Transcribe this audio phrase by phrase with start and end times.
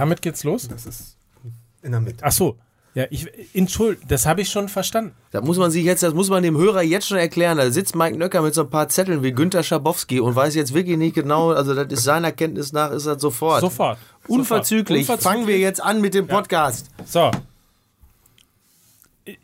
[0.00, 0.66] Damit geht's los?
[0.66, 1.16] Das ist
[1.82, 2.24] in der Mitte.
[2.24, 2.56] Ach so.
[2.94, 5.12] Ja, ich, Entschuldigung, das habe ich schon verstanden.
[5.30, 7.58] Da muss man sich jetzt, das muss man dem Hörer jetzt schon erklären.
[7.58, 10.74] Da sitzt Mike Nöcker mit so ein paar Zetteln wie Günter Schabowski und weiß jetzt
[10.74, 13.60] wirklich nicht genau, also das ist seiner Kenntnis nach, ist das sofort.
[13.60, 13.98] Sofort.
[14.26, 15.06] Unverzüglich.
[15.06, 15.22] Sofort.
[15.22, 16.88] Fangen wir jetzt an mit dem Podcast.
[17.04, 17.30] So.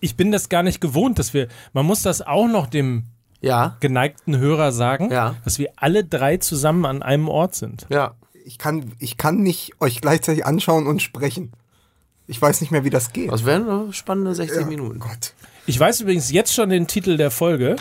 [0.00, 1.48] Ich bin das gar nicht gewohnt, dass wir.
[1.72, 3.04] Man muss das auch noch dem
[3.40, 5.36] Ja, geneigten Hörer sagen, Ja.
[5.44, 7.86] dass wir alle drei zusammen an einem Ort sind.
[7.90, 8.14] ja.
[8.46, 11.50] Ich kann, ich kann nicht euch gleichzeitig anschauen und sprechen.
[12.28, 13.30] Ich weiß nicht mehr, wie das geht.
[13.32, 15.00] Das wären spannende 60 Ja, Minuten.
[15.00, 15.34] Gott.
[15.66, 17.74] Ich weiß übrigens jetzt schon den Titel der Folge.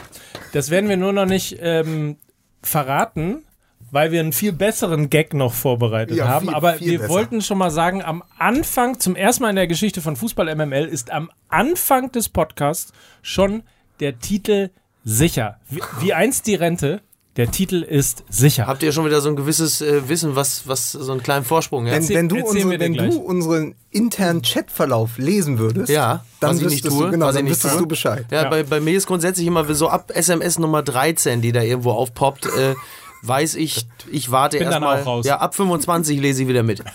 [0.53, 2.17] Das werden wir nur noch nicht ähm,
[2.63, 3.43] verraten,
[3.91, 6.47] weil wir einen viel besseren Gag noch vorbereitet Ja, haben.
[6.47, 7.11] viel, Aber viel wir besser.
[7.13, 10.85] wollten schon mal sagen, am Anfang, zum ersten Mal in der Geschichte von Fußball MML,
[10.85, 12.91] ist am Anfang des Podcasts
[13.21, 13.61] schon
[13.99, 14.71] der Titel
[15.03, 15.59] sicher.
[15.69, 17.01] Wie, wie einst die Rente,
[17.37, 18.65] der Titel ist sicher.
[18.65, 21.85] Habt ihr schon wieder so ein gewisses äh, Wissen, was, was so einen kleinen Vorsprung
[21.85, 22.09] Wenn, hat?
[22.09, 27.11] wenn, du, unsere, wenn du unseren internen Chatverlauf lesen würdest, Ja, dann wüsstest tue, du,
[27.11, 28.25] genau, dann wüsstest du Bescheid.
[28.31, 28.49] Ja, Ja.
[28.49, 32.45] Bei, bei mir ist grundsätzlich immer so ab SMS Nummer 13, die da irgendwo aufpoppt,
[32.45, 32.75] äh,
[33.27, 35.01] weiß ich, ich warte Bin dann erstmal.
[35.01, 35.25] auch raus.
[35.25, 36.83] Ja, ab 25 lese ich wieder mit.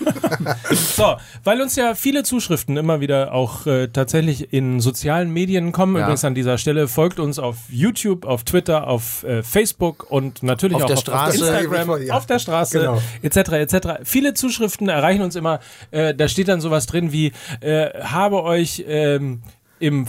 [0.71, 5.97] So, weil uns ja viele Zuschriften immer wieder auch äh, tatsächlich in sozialen Medien kommen.
[5.97, 6.03] Ja.
[6.03, 10.77] Übrigens an dieser Stelle folgt uns auf YouTube, auf Twitter, auf äh, Facebook und natürlich
[10.77, 11.43] Auf auch der auf, Straße.
[11.45, 12.15] auf Instagram, Ja.
[12.15, 13.03] auf der Straße, Genau.
[13.23, 13.37] etc.
[13.53, 13.89] etc.
[14.05, 15.61] Viele Zuschriften erreichen uns immer.
[15.91, 19.43] Äh, da steht dann sowas drin wie äh, habe euch ähm,
[19.81, 20.07] im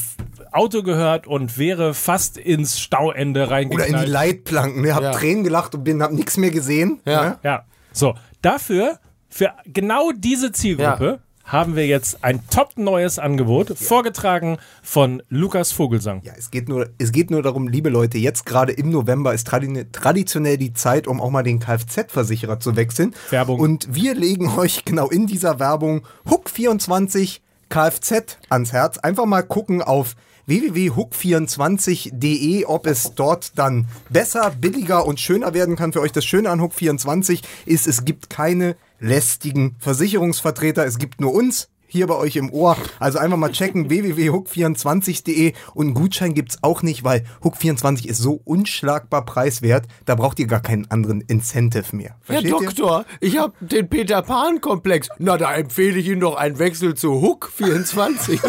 [0.52, 3.90] Auto gehört und wäre fast ins Stauende Oder reingeknallt.
[3.90, 4.86] in die Leitplanken.
[4.86, 5.12] Ich habe Ja.
[5.12, 7.00] Tränen gelacht und bin, hab nichts mehr gesehen.
[7.06, 7.22] Ja.
[7.24, 7.38] Ne?
[7.44, 8.14] Ja, so.
[8.42, 9.00] Dafür,
[9.30, 16.22] für genau diese Zielgruppe, haben wir jetzt ein top neues Angebot, vorgetragen von Lukas Vogelsang.
[16.24, 19.48] Ja, es geht, nur, es geht nur darum, liebe Leute, jetzt gerade im November ist
[19.48, 23.14] tradi traditionell die Zeit, um auch mal den Kfz-Versicherer zu wechseln.
[23.32, 23.60] Werbung.
[23.60, 27.40] Und wir legen euch genau in dieser Werbung Hook24
[27.72, 29.00] Kfz ans Herz.
[29.00, 35.94] Einfach mal gucken auf www.hook24.de, ob es dort dann besser, billiger und schöner werden kann
[35.94, 36.12] für euch.
[36.12, 42.08] Das Schöne an Hook24 ist, es gibt keine lästigen Versicherungsvertreter, es gibt nur uns hier
[42.08, 42.76] bei euch im Ohr.
[43.00, 48.40] Also einfach mal checken www.hook24.de und einen Gutschein gibt's auch nicht, weil Hook24 ist so
[48.46, 52.16] unschlagbar preiswert, da braucht ihr gar keinen anderen Incentive mehr.
[52.26, 52.60] Herr Versteht ihr?
[52.68, 55.10] Doktor, ich habe den Peter Pan-Komplex.
[55.20, 58.40] Na, da empfehle ich Ihnen doch einen Wechsel zu Hook 24.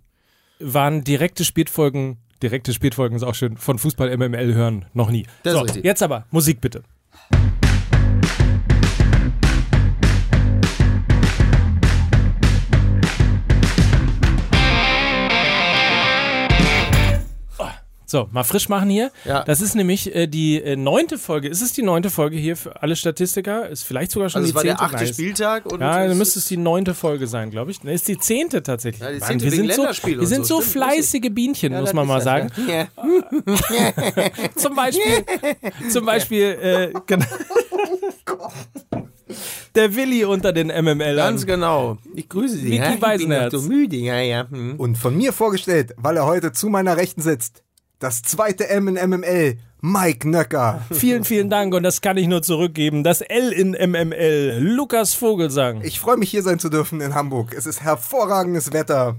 [0.60, 5.26] waren direkte Spätfolgen, direkte Spätfolgen ist auch schön, von Fußball MML hören, noch nie.
[5.44, 6.84] Das so, jetzt aber, Musik bitte.
[18.08, 19.12] So, mal frisch machen hier.
[19.26, 19.44] Ja.
[19.44, 21.48] Das ist nämlich äh, die äh, neunte Folge.
[21.48, 23.68] Ist es die neunte Folge hier für alle Statistiker?
[23.68, 25.66] Ist vielleicht sogar schon Also die es war der achte Nein, Spieltag.
[25.66, 27.84] Und Ja, es dann müsste es die neunte Folge sein, glaube ich.
[27.84, 29.02] Ne, ist die zehnte tatsächlich.
[29.02, 30.74] Ja, die Mann, zehnte wir wegen sind so, Länderspiel wir und sind so, so, stimmt,
[30.86, 32.50] fleißige Bienchen, Ja, muss das man mal das, sagen.
[32.68, 32.88] Ja.
[34.56, 35.26] Zum Beispiel,
[35.90, 37.26] zum Beispiel, äh, genau.
[39.76, 41.16] der Willi unter den MML.
[41.16, 41.98] Ganz genau.
[42.14, 42.66] Ich grüße Sie.
[42.66, 42.86] Vicky ja?
[42.90, 43.54] Ich bin Weisenherz.
[43.54, 43.98] so müde.
[43.98, 44.48] Ja, ja.
[44.50, 44.76] Hm.
[44.78, 47.64] Und von mir vorgestellt, weil er heute zu meiner Rechten sitzt,
[48.00, 50.82] das zweite M in MML, Mike Nöcker.
[50.92, 53.04] Vielen, vielen Dank und das kann ich nur zurückgeben.
[53.04, 55.82] Das L in MML, Lukas Vogelsang.
[55.84, 57.54] Ich freue mich, hier sein zu dürfen in Hamburg.
[57.56, 59.16] Es ist hervorragendes Wetter.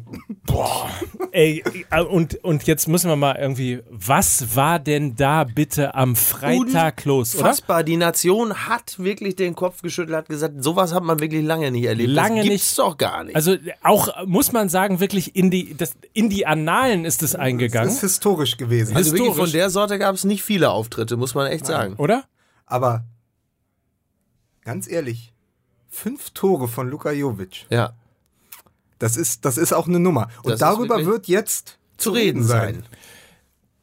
[1.31, 6.17] Ey, äh, und, und jetzt müssen wir mal irgendwie, was war denn da bitte am
[6.17, 7.83] Freitag los, oder?
[7.85, 11.85] Die Nation hat wirklich den Kopf geschüttelt, hat gesagt, sowas hat man wirklich lange nicht
[11.85, 12.11] erlebt.
[12.11, 12.79] Lange das gibt's nicht.
[12.79, 13.37] doch gar nicht.
[13.37, 17.41] Also auch, muss man sagen, wirklich in die, das, in die Annalen ist es Das
[17.41, 18.97] eingegangen, ist historisch gewesen.
[18.97, 19.53] also wirklich von historisch.
[19.53, 21.95] der Sorte gab es nicht viele Auftritte, muss man echt sagen.
[21.97, 22.25] oder?
[22.65, 23.05] Aber
[24.65, 25.33] ganz ehrlich,
[25.91, 27.93] fünf Tore von Luka Jovic, Ja.
[28.99, 30.29] das ist, das ist auch eine Nummer.
[30.43, 32.85] Und Das darüber wird jetzt Zu reden sein.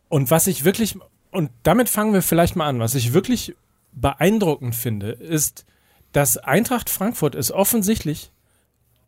[0.09, 0.97] Und was ich wirklich,
[1.31, 3.55] und damit fangen wir vielleicht mal an, was ich wirklich
[3.93, 5.65] beeindruckend finde, ist,
[6.11, 8.31] dass Eintracht Frankfurt es offensichtlich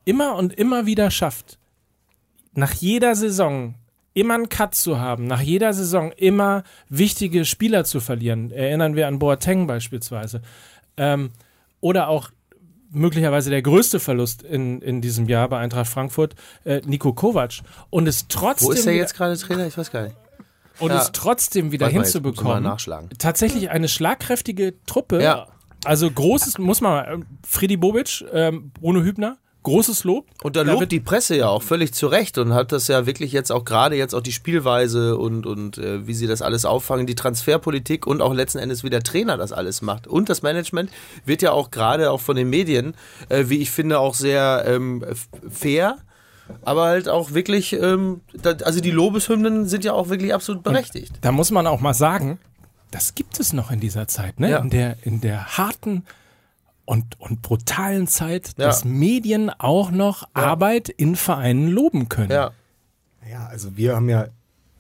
[0.06, 1.58] immer und immer wieder schafft,
[2.54, 3.74] nach jeder Saison
[4.16, 8.50] immer einen Cut zu haben, nach jeder Saison immer wichtige Spieler zu verlieren.
[8.50, 10.42] Erinnern wir an Boateng beispielsweise.
[10.98, 11.30] Ähm,
[11.82, 12.32] oder auch
[12.92, 16.34] möglicherweise der größte Verlust in, in diesem Jahr bei Eintracht Frankfurt,
[16.64, 17.60] äh, Nico Kovac.
[17.90, 18.68] Und es trotzdem.
[18.70, 19.68] Wo ist der jetzt gerade Trainer?
[19.68, 20.16] Ich weiß gar nicht.
[20.80, 21.02] Und Ja.
[21.02, 22.64] es trotzdem wieder Warte mal, ich mal hinzubekommen.
[22.64, 23.10] nachschlagen.
[23.18, 25.22] Tatsächlich eine schlagkräftige Truppe.
[25.22, 25.48] Ja.
[25.84, 30.26] Also großes, muss man, ähm, Freddy Bobic, ähm, Bruno Hübner, großes Lob.
[30.44, 33.06] Und da lobt wird- die Presse ja auch völlig zu Recht und hat das ja
[33.06, 36.64] wirklich jetzt auch gerade jetzt auch die Spielweise und, und äh, wie sie das alles
[36.64, 40.08] auffangen, die Transferpolitik und auch letzten Endes wie der Trainer das alles macht.
[40.08, 40.90] Und das Management
[41.26, 42.94] wird ja auch gerade auch von den Medien,
[43.30, 45.04] äh, wie ich finde, auch sehr ähm,
[45.52, 45.98] fair.
[46.62, 51.14] Aber halt auch wirklich, ähm, da, also die Lobeshymnen sind ja auch wirklich absolut berechtigt.
[51.22, 52.38] Da muss man auch mal sagen,
[52.92, 54.52] das gibt es noch in dieser Zeit, ne?
[54.52, 54.60] Ja.
[54.60, 56.06] In der, in der harten
[56.86, 58.68] und, und brutalen Zeit, Ja.
[58.68, 62.32] dass Medien auch noch Arbeit in Vereinen loben können.
[62.32, 62.52] Ja.
[63.30, 64.28] Ja, also wir haben ja,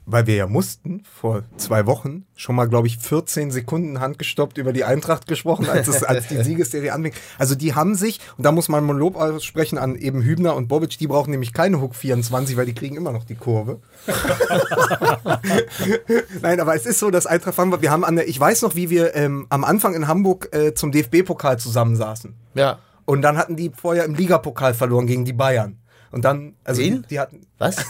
[0.05, 4.71] weil wir ja mussten, vor zwei Wochen schon mal, glaube ich, 14 Sekunden handgestoppt über
[4.71, 7.13] die Eintracht gesprochen, als, es, als die Siegesserie anfing.
[7.39, 10.67] Also die haben sich, und da muss man mal Lob aussprechen an eben Hübner und
[10.67, 13.79] Bobic, die brauchen nämlich keine Hook 24, weil die kriegen immer noch die Kurve.
[16.41, 18.75] Nein, aber es ist so, dass Eintracht Frankfurt, wir haben an der, ich weiß noch,
[18.75, 22.35] wie wir ähm, am Anfang in Hamburg äh, zum DFB-Pokal zusammensaßen.
[22.53, 22.79] Ja.
[23.05, 25.79] Und dann hatten die vorher im Ligapokal verloren gegen die Bayern.
[26.11, 27.01] Und dann, also Wen?
[27.03, 27.77] die, die hatten, Was?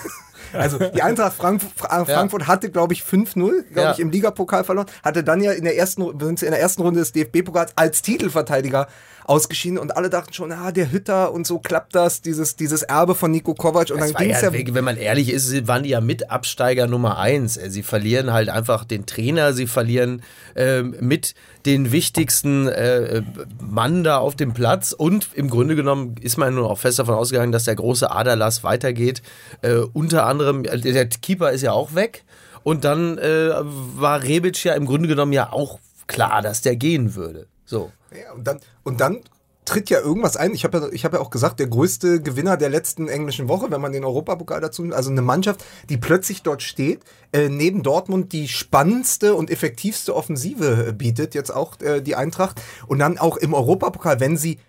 [0.54, 3.92] also die Eintracht Frank Fra Frankfurt hatte, glaube ich, 5-0, glaube Ja.
[3.92, 7.12] ich, im Ligapokal verloren, hatte dann ja in der ersten, in der ersten Runde des
[7.12, 8.88] DFB-Pokals als Titelverteidiger
[9.26, 13.16] ausgeschieden und alle dachten schon, ah, der Hütter und so klappt das, dieses, dieses Erbe
[13.16, 15.68] von Nico Kovac und Das dann ging ja, es ja, wenn man ehrlich ist, sie
[15.68, 17.58] waren die ja mit Absteiger Nummer eins.
[17.58, 20.22] Äh, Sie verlieren halt einfach den Trainer, sie verlieren
[20.56, 21.34] ähm, mit
[21.66, 23.24] den wichtigsten äh,
[23.60, 27.16] Mann da auf dem Platz und im Grunde genommen ist man nur auch fest davon
[27.16, 29.22] ausgegangen, dass der große Aderlass weitergeht.
[29.62, 32.24] Äh, unter anderem, äh, der Keeper ist ja auch weg
[32.64, 37.16] und dann äh, war Rebic ja im Grunde genommen ja auch klar, dass der gehen
[37.16, 37.48] würde.
[37.66, 37.92] So.
[38.36, 39.22] Und dann, und dann
[39.66, 40.54] tritt ja irgendwas ein.
[40.54, 43.72] Ich habe ja, ich hab ja auch gesagt, der größte Gewinner der letzten englischen Woche,
[43.72, 47.02] wenn man den Europapokal dazu nimmt, also eine Mannschaft, die plötzlich dort steht,
[47.32, 52.62] äh, neben Dortmund die spannendste und effektivste Offensive äh, bietet, jetzt auch äh, die Eintracht.
[52.88, 54.60] Und dann auch im Europapokal, wenn sie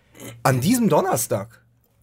[0.42, 1.62] an diesem Donnerstag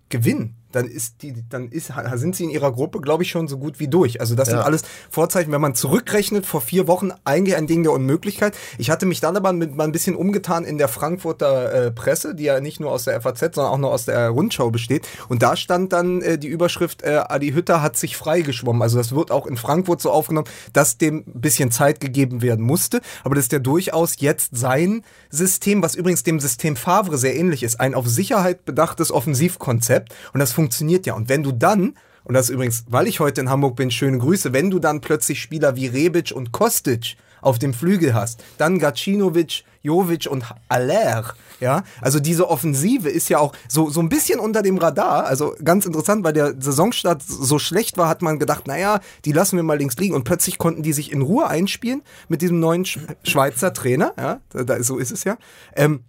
[0.10, 3.58] gewinnen, dann ist die, dann ist, sind sie in ihrer Gruppe, glaube ich, schon so
[3.58, 4.20] gut wie durch.
[4.20, 4.58] Also das Ja.
[4.58, 8.56] sind alles Vorzeichen, wenn man zurückrechnet, vor vier Wochen eigentlich ein Ding der Unmöglichkeit.
[8.78, 12.36] Ich hatte mich dann aber mit, mal ein bisschen umgetan in der Frankfurter äh, Presse,
[12.36, 15.08] die ja nicht nur aus der FAZ, sondern auch noch aus der Rundschau besteht.
[15.30, 18.82] Und da stand dann äh, die Überschrift, äh, Adi Hütter hat sich freigeschwommen.
[18.82, 22.66] Also das wird auch in Frankfurt so aufgenommen, dass dem ein bisschen Zeit gegeben werden
[22.66, 23.02] musste.
[23.24, 27.62] Aber das ist ja durchaus jetzt sein System, was übrigens dem System Favre sehr ähnlich
[27.64, 27.80] ist.
[27.80, 30.14] Ein auf Sicherheit bedachtes Offensivkonzept.
[30.34, 30.63] Und das funktioniert
[31.06, 31.14] ja.
[31.14, 34.18] Und wenn du dann, und das ist übrigens, weil ich heute in Hamburg bin, schöne
[34.18, 38.80] Grüße, wenn du dann plötzlich Spieler wie Rebic und Kostic auf dem Flügel hast, dann
[38.80, 44.40] Gacinovic, Jovic und Aller, ja, also diese Offensive ist ja auch so, so ein bisschen
[44.40, 48.68] unter dem Radar, also ganz interessant, weil der Saisonstart so schlecht war, hat man gedacht,
[48.68, 50.16] naja, die lassen wir mal links liegen.
[50.16, 54.40] Und plötzlich konnten die sich in Ruhe einspielen mit diesem neuen Sch Schweizer Trainer, ja,
[54.52, 55.38] da, so ist es ja,
[55.76, 56.02] ähm,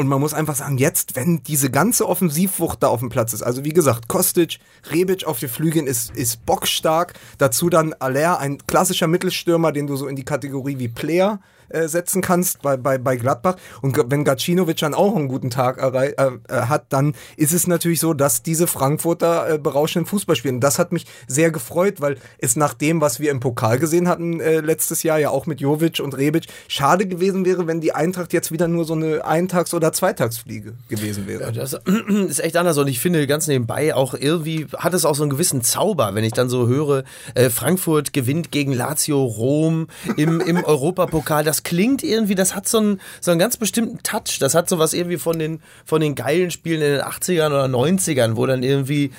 [0.00, 3.42] und man muss einfach sagen, jetzt, wenn diese ganze Offensivwucht da auf dem Platz ist,
[3.42, 4.58] also wie gesagt, Kostic,
[4.90, 7.12] Rebic auf den Flügeln ist, ist bockstark.
[7.36, 11.38] Dazu dann Aller, ein klassischer Mittelstürmer, den du so in die Kategorie wie Player
[11.70, 13.56] äh, setzen kannst bei, bei, bei Gladbach.
[13.82, 18.00] Und wenn Gacinovic dann auch einen guten Tag äh, äh, hat, dann ist es natürlich
[18.00, 20.56] so, dass diese Frankfurter äh, berauschenden Fußball spielen.
[20.56, 24.08] Und das hat mich sehr gefreut, weil es nach dem, was wir im Pokal gesehen
[24.08, 27.92] hatten äh, letztes Jahr, ja auch mit Jovic und Rebic, schade gewesen wäre, wenn die
[27.92, 31.52] Eintracht jetzt wieder nur so eine Eintags- oder Zweitagsfliege gewesen wäre.
[31.52, 31.72] Das
[32.28, 35.30] ist echt anders und ich finde ganz nebenbei auch irgendwie hat es auch so einen
[35.30, 37.04] gewissen Zauber, wenn ich dann so höre,
[37.34, 41.44] äh, Frankfurt gewinnt gegen Lazio Rom im, im Europapokal.
[41.44, 44.38] Das klingt irgendwie, das hat so einen, so einen ganz bestimmten Touch.
[44.40, 47.64] Das hat so was irgendwie von den, von den geilen Spielen in den 80ern oder
[47.64, 49.12] 90ern, wo dann irgendwie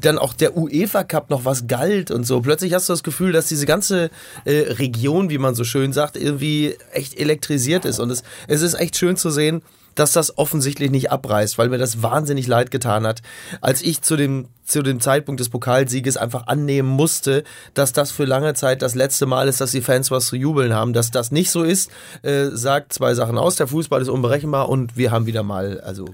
[0.00, 2.40] dann auch der UEFA Cup noch was galt und so.
[2.40, 4.10] Plötzlich hast du das Gefühl, dass diese ganze
[4.44, 8.74] äh, Region, wie man so schön sagt, irgendwie echt elektrisiert ist und es, es ist
[8.74, 9.62] echt schön zu sehen,
[9.94, 13.22] dass das offensichtlich nicht abreißt, weil mir das wahnsinnig leid getan hat,
[13.60, 17.44] als ich zu dem, zu dem Zeitpunkt des Pokalsieges einfach annehmen musste,
[17.74, 20.72] dass das für lange Zeit das letzte Mal ist, dass die Fans was zu jubeln
[20.72, 20.92] haben.
[20.92, 21.90] Dass das nicht so ist,
[22.22, 23.56] äh, sagt zwei Sachen aus.
[23.56, 26.06] Der Fußball ist unberechenbar und wir haben wieder mal, also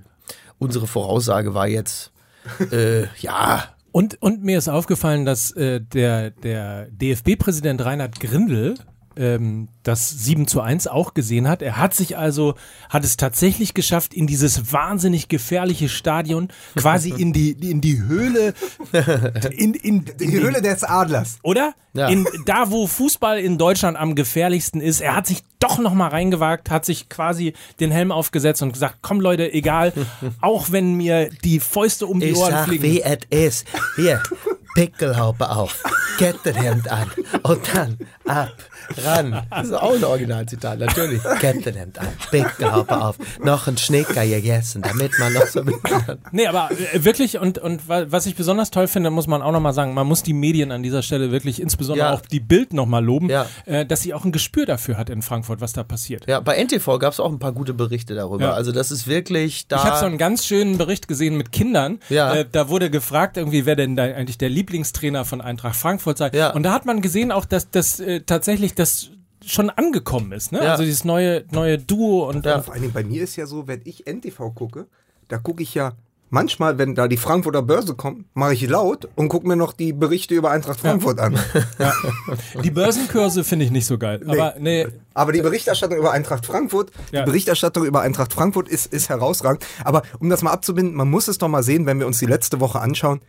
[0.59, 2.13] unsere Voraussage war jetzt,
[2.71, 8.75] äh, ja, Und, und mir ist aufgefallen, dass äh, der, der DFB-Präsident Reinhard Grindel
[9.17, 11.63] ähm, das 7 zu 1 auch gesehen hat.
[11.63, 12.55] Er hat sich also,
[12.89, 18.55] hat es tatsächlich geschafft, in dieses wahnsinnig gefährliche Stadion, quasi in die, in die Höhle,
[19.51, 21.39] in, in, in Die Höhle des Adlers.
[21.43, 21.75] oder?
[21.93, 22.09] Ja.
[22.09, 25.01] In, da, wo Fußball in Deutschland am gefährlichsten ist.
[25.01, 28.97] Er hat sich doch noch mal reingewagt, hat sich quasi den Helm aufgesetzt und gesagt,
[29.01, 29.95] komm Leute, egal,
[30.43, 32.83] auch wenn mir die Fäuste um die Ich Ohren sag, fliegen.
[32.85, 33.67] wie es ist.
[33.97, 34.23] Hier,
[34.81, 35.83] Pickelhaube auf,
[36.19, 37.11] Kettenhemd an
[37.45, 38.53] und dann ab,
[39.03, 39.43] ran.
[39.51, 41.23] Das ist auch ein Originalzitat, natürlich.
[41.41, 46.19] Kettenhemd an, Pickelhaube auf, noch ein Schnecker gegessen, damit man noch so mit kann.
[46.31, 49.51] Nee, aber äh, wirklich, und, und wa- was ich besonders toll finde, muss man auch
[49.53, 52.13] nochmal sagen, man muss die Medien an dieser Stelle wirklich, insbesondere Ja.
[52.15, 53.47] auch die Bild nochmal loben, Ja.
[53.65, 56.27] äh, dass sie auch ein Gespür dafür hat in Frankfurt, was da passiert.
[56.29, 58.45] Ja, bei NTV gab es auch ein paar gute Berichte darüber.
[58.45, 58.53] Ja.
[58.53, 59.77] Also das ist wirklich da.
[59.79, 61.99] Ich habe so einen ganz schönen Bericht gesehen mit Kindern.
[62.11, 62.35] Ja.
[62.35, 66.31] Äh, da wurde gefragt, irgendwie, wer denn da eigentlich der Lieblingstrainer von Eintracht Frankfurt sei.
[66.35, 66.51] Ja.
[66.53, 69.11] Und da hat man gesehen auch, dass das äh, tatsächlich das
[69.45, 70.51] schon angekommen ist.
[70.51, 70.65] Ne?
[70.65, 70.73] Ja.
[70.73, 72.57] Also dieses neue, neue Duo und, Ja.
[72.57, 74.87] und Vor allen Dingen bei mir ist ja so, wenn ich NTV gucke,
[75.29, 75.93] da gucke ich ja
[76.31, 79.93] manchmal, wenn da die Frankfurter Börse kommt, mache ich laut und gucke mir noch die
[79.93, 81.39] Berichte über Eintracht Frankfurt an.
[82.65, 84.21] die Börsenkurse finde ich nicht so geil.
[84.27, 87.21] Aber nee, Aber die Berichterstattung über Eintracht Frankfurt, Ja.
[87.23, 89.65] die Berichterstattung über Eintracht Frankfurt ist, ist herausragend.
[89.85, 92.27] Aber um das mal abzubinden, man muss es doch mal sehen, wenn wir uns die
[92.27, 93.21] letzte Woche anschauen.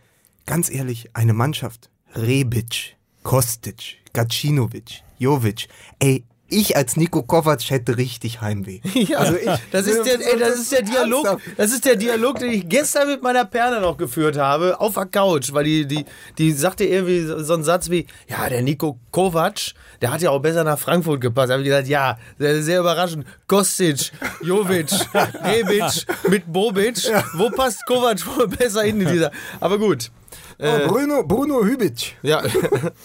[0.48, 1.90] Ganz ehrlich, eine Mannschaft.
[2.14, 5.68] Rebic, Kostic, Gacinovic, Jovic.
[5.98, 8.80] Ey, ich als Nico Kovac hätte richtig Heimweh.
[8.94, 12.38] Ja, Also ich- das ist der, ey, das ist der Dialog, das ist der Dialog,
[12.38, 16.06] den ich gestern mit meiner Perle noch geführt habe, auf der Couch, weil die, die,
[16.38, 19.60] die sagte irgendwie so so einen Satz wie, ja, der Nico Kovac,
[20.00, 21.50] der hat ja auch besser nach Frankfurt gepasst.
[21.50, 23.26] Da habe ich gesagt, ja, sehr, sehr überraschend.
[23.46, 24.10] Kostic,
[24.42, 24.88] Jovic,
[25.44, 26.96] Rebic mit Bobic,
[27.34, 30.10] wo passt Kovac wohl besser hin in dieser, aber gut.
[30.60, 32.16] Oh, Bruno, Bruno Hübic.
[32.22, 32.42] Ja,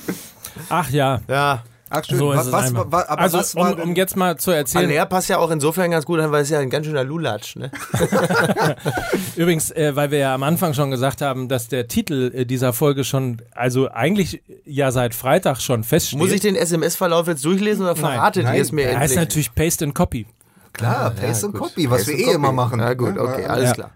[0.69, 1.21] ach ja.
[1.27, 1.63] ja.
[1.95, 2.73] Ach schön, So was, es was,
[3.07, 5.91] also, was war um, denn- um jetzt mal zu erzählen, Aller passt ja auch insofern
[5.91, 7.69] ganz gut an, weil es ja ein ganz schöner Lulatsch, ne?
[9.35, 12.73] Übrigens, äh, weil wir ja am Anfang schon gesagt haben, dass der Titel äh, dieser
[12.73, 16.17] Folge schon, also eigentlich ja seit Freitag schon feststeht.
[16.17, 18.55] Muss ich den SMS-Verlauf jetzt durchlesen oder verratet Nein.
[18.55, 19.29] ihr es mir Er heißt endlich?
[19.29, 20.25] natürlich Paste and Copy.
[20.73, 21.61] Klar, Ah, Paste ja, und gut.
[21.69, 22.35] Copy, was Paste wir eh Copy.
[22.35, 22.79] immer machen.
[22.79, 23.73] Ja, gut, okay, alles Ja.
[23.75, 23.91] klar.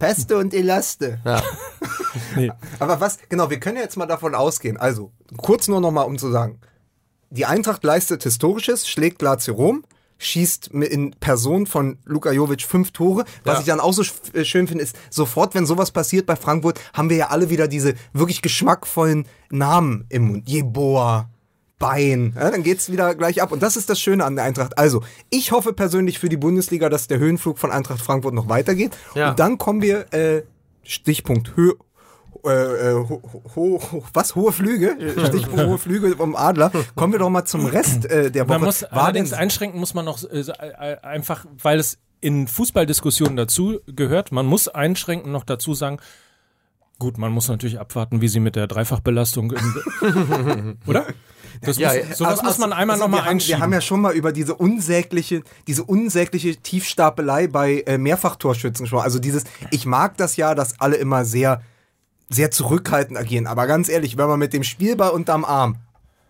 [0.00, 1.20] Peste und Elaste.
[1.24, 1.40] Ja.
[2.34, 2.50] Nee.
[2.80, 4.76] Aber was, genau, wir können ja jetzt mal davon ausgehen.
[4.76, 6.58] Also, kurz nur nochmal, um zu sagen.
[7.30, 9.84] Die Eintracht leistet Historisches, schlägt Lazio Rom,
[10.18, 13.24] schießt in Person von Luka Jovic fünf Tore.
[13.44, 13.60] Was Ja.
[13.60, 14.02] ich dann auch so
[14.32, 17.68] äh, schön finde, ist, sofort, wenn sowas passiert bei Frankfurt, haben wir ja alle wieder
[17.68, 20.48] diese wirklich geschmackvollen Namen im Mund.
[20.48, 21.29] Jeboa,
[21.80, 22.34] Bein.
[22.36, 23.50] Ja, dann geht's wieder gleich ab.
[23.50, 24.78] Und das ist das Schöne an der Eintracht.
[24.78, 28.96] Also, ich hoffe persönlich für die Bundesliga, dass der Höhenflug von Eintracht Frankfurt noch weitergeht.
[29.14, 29.30] Ja.
[29.30, 30.42] Und dann kommen wir, äh,
[30.84, 31.74] Stichpunkt Höhe.
[32.44, 33.22] Äh, äh, ho,
[33.54, 34.96] ho, ho, was hohe Flüge
[35.26, 38.64] Stichpunkt hohe Flüge vom Adler kommen wir doch mal zum Rest äh, der Woche Man
[38.64, 43.80] muss War allerdings einschränken, muss man noch äh, äh, einfach, weil es in Fußballdiskussionen dazu
[43.86, 45.98] gehört, man muss einschränken noch dazu sagen,
[46.98, 51.06] gut, man muss natürlich abwarten, wie sie mit der Dreifachbelastung, im, oder?
[51.62, 53.58] Das Ja, muss, sowas Also, muss man einmal also nochmal einschieben.
[53.58, 59.04] Wir haben ja schon mal über diese unsägliche, diese unsägliche Tiefstapelei bei äh, Mehrfachtorschützen gesprochen.
[59.04, 61.62] Also dieses, ich mag das ja, dass alle immer sehr,
[62.30, 63.46] sehr zurückhaltend agieren.
[63.46, 65.76] Aber ganz ehrlich, wenn man mit dem Spielball unterm Arm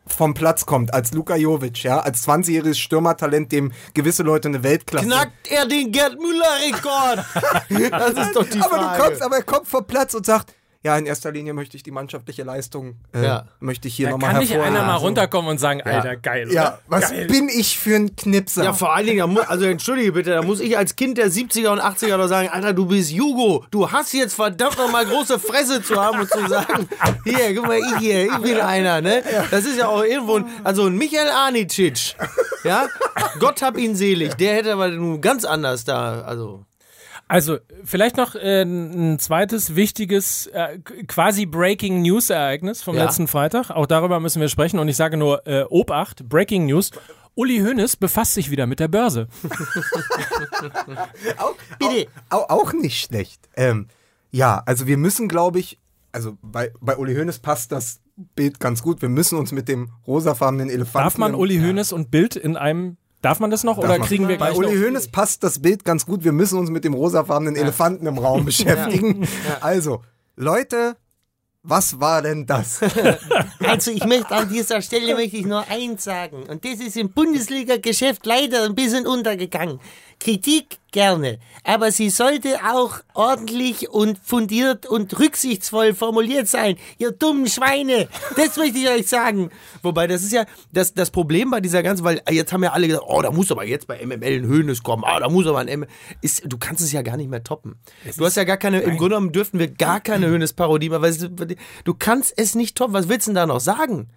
[0.07, 5.07] vom Platz kommt, als Luka Jovic, ja, als 20-jähriges Stürmertalent, dem gewisse Leute eine Weltklasse.
[5.07, 7.25] Knackt er den Gerd Müller-Rekord?
[7.91, 8.99] das ist doch die aber Frage.
[8.99, 11.83] du kommst, aber er kommt vom Platz und sagt, ja, in erster Linie möchte ich
[11.83, 13.45] die mannschaftliche Leistung, äh, Ja.
[13.61, 14.77] möchte ich hier da nochmal kann nicht hervorheben.
[14.79, 16.55] einer mal runterkommen und sagen, Alter, geil, oder?
[16.55, 17.27] Ja, was geil.
[17.27, 18.65] bin ich für ein Knipser?
[18.65, 21.81] ja, vor allen Dingen, also entschuldige bitte, da muss ich als Kind der 70er und
[21.81, 25.83] 80er doch sagen, Alter, du bist Jugo, du hast jetzt verdammt noch mal große Fresse
[25.83, 26.89] zu haben und zu sagen,
[27.25, 29.23] hier, guck mal, ich hier, ich bin einer, ne?
[29.51, 32.17] Das ist ja auch irgendwo, ein, also ein Michael Anicic,
[32.65, 32.87] ja?
[33.39, 36.65] Gott hab ihn selig, der hätte aber nun ganz anders da, also...
[37.31, 43.05] Also, vielleicht noch äh, ein zweites wichtiges, äh, quasi Breaking News Ereignis vom Ja.
[43.05, 43.71] letzten Freitag.
[43.71, 44.81] Auch darüber müssen wir sprechen.
[44.81, 46.91] Und ich sage nur, äh, Obacht, Breaking News.
[47.37, 49.29] Uli Hoeneß befasst sich wieder mit der Börse.
[51.39, 52.09] Auch, Bitte.
[52.31, 53.49] Auch, auch, auch nicht schlecht.
[53.57, 53.87] Ähm,
[54.33, 55.79] ja, also wir müssen, glaube ich,
[56.13, 58.01] also bei, bei Uli Hoeneß passt das
[58.35, 59.03] Bild ganz gut.
[59.03, 61.05] Wir müssen uns mit dem rosafarbenen Elefanten...
[61.07, 63.79] Darf man Uli Hoeneß und Bild in einem, darf man das noch?
[63.79, 64.03] oder man.
[64.03, 64.87] kriegen wir Bei gleich Uli noch?
[64.87, 66.25] Hoeneß passt das Bild ganz gut.
[66.25, 69.27] Wir müssen uns mit dem rosafarbenen Elefanten im Raum beschäftigen.
[69.61, 70.03] Also,
[70.37, 70.97] Leute,
[71.63, 72.81] was war denn das?
[73.63, 77.11] Also ich möchte an dieser Stelle möchte ich nur eins sagen und das ist im
[77.11, 79.79] Bundesliga-Geschäft leider ein bisschen untergegangen.
[80.21, 86.77] Kritik gerne, aber sie sollte auch ordentlich und fundiert und rücksichtsvoll formuliert sein.
[86.99, 89.51] Ihr dummen Schweine, das möchte ich euch sagen.
[89.83, 92.87] Wobei, das ist ja das, das Problem bei dieser ganzen, weil jetzt haben ja alle
[92.87, 95.59] gesagt, oh, da muss aber jetzt bei MML ein Höhnes kommen, ah, da muss aber
[95.61, 95.87] ein M.
[96.21, 97.77] Ist, du kannst es ja gar nicht mehr toppen.
[98.17, 101.11] du hast ja gar keine, im Grunde genommen dürften wir gar keine Höhnes-Parodie mehr, weil
[101.11, 101.29] es-
[101.85, 102.93] du kannst es nicht toppen.
[102.95, 104.11] Was willst du denn da noch sagen?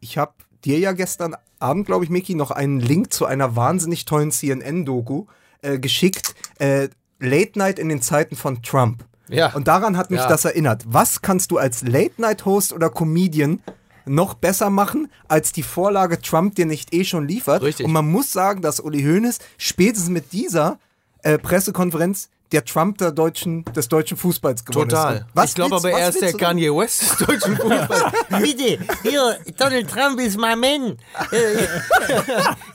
[0.00, 0.34] Ich habe
[0.64, 5.26] dir ja gestern Abend, glaube ich, Micky, noch einen Link zu einer wahnsinnig tollen CNN-Doku
[5.62, 6.34] äh, geschickt.
[6.58, 6.88] Äh,
[7.20, 9.04] Late Night in den Zeiten von Trump.
[9.28, 9.52] Ja.
[9.54, 10.28] Und daran hat mich Ja.
[10.28, 10.84] das erinnert.
[10.86, 13.60] Was kannst du als Late-Night-Host oder Comedian
[14.04, 17.62] noch besser machen, als die Vorlage Trump dir nicht eh schon liefert?
[17.62, 17.86] Richtig.
[17.86, 20.78] Und man muss sagen, dass Uli Hoeneß spätestens mit dieser
[21.22, 25.16] äh, Pressekonferenz der Trump der deutschen, des deutschen Fußballs geworden Total.
[25.16, 25.24] ist.
[25.34, 28.04] Was ich glaube aber, er ist der Kanye West des deutschen Fußballs.
[28.40, 30.96] Bitte, hier, Donald Trump is my man
[31.32, 31.64] äh,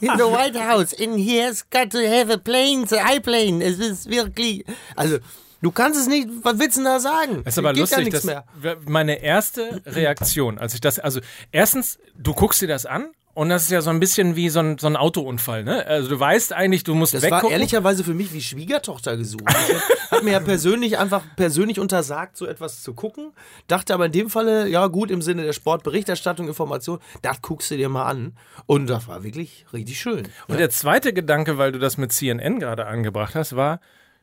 [0.00, 3.64] in the White House and he has got to have a plane, the plane.
[3.64, 4.64] Es ist wirklich,
[4.96, 5.18] Also,
[5.62, 7.42] du kannst es nicht, was willst du denn da sagen?
[7.44, 8.24] Das ist aber Geht ja lustig, nichts dass
[8.62, 8.76] mehr.
[8.86, 11.20] meine erste Reaktion, als ich das, also
[11.52, 14.60] erstens, du guckst dir das an und das ist ja so ein bisschen wie so
[14.60, 15.86] ein, so ein Autounfall, ne?
[15.86, 17.44] Also du weißt eigentlich, du musst Das weggucken.
[17.44, 19.44] war ehrlicherweise für mich wie Schwiegertochter gesucht.
[19.48, 23.32] Ich hat mir ja persönlich einfach persönlich untersagt, so etwas zu gucken.
[23.68, 27.76] Dachte aber in dem Falle, ja gut, im Sinne der Sportberichterstattung, Information, das guckst du
[27.76, 28.36] dir mal an.
[28.66, 30.28] Und das war wirklich richtig schön.
[30.48, 33.80] Und der zweite Gedanke, weil du das mit CNN gerade angebracht hast, war,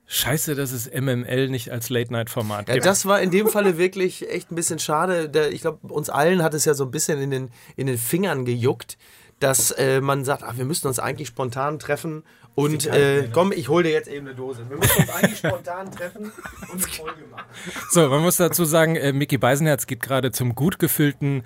[0.08, 2.86] scheiße, dass es MML nicht als Late-Night-Format Ja, gibt.
[2.86, 5.30] das war in dem Falle wirklich echt ein bisschen schade.
[5.52, 8.46] Ich glaube, uns allen hat es ja so ein bisschen in den, in den Fingern
[8.46, 8.98] gejuckt,
[9.40, 12.24] dass äh, man sagt, ach, wir müssten uns eigentlich spontan treffen
[12.56, 14.68] und äh, komm, ich hol dir jetzt eben eine Dose.
[14.68, 16.32] Wir müssen uns eigentlich spontan treffen
[16.72, 17.46] und eine Folge machen.
[17.92, 21.44] So, man muss dazu sagen, äh, Mickey Beisenherz geht gerade zum gut gefüllten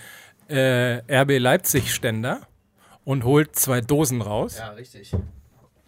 [0.48, 2.40] äh, RB Leipzig-Ständer
[3.04, 4.58] und holt zwei Dosen raus.
[4.60, 5.12] Ja, richtig.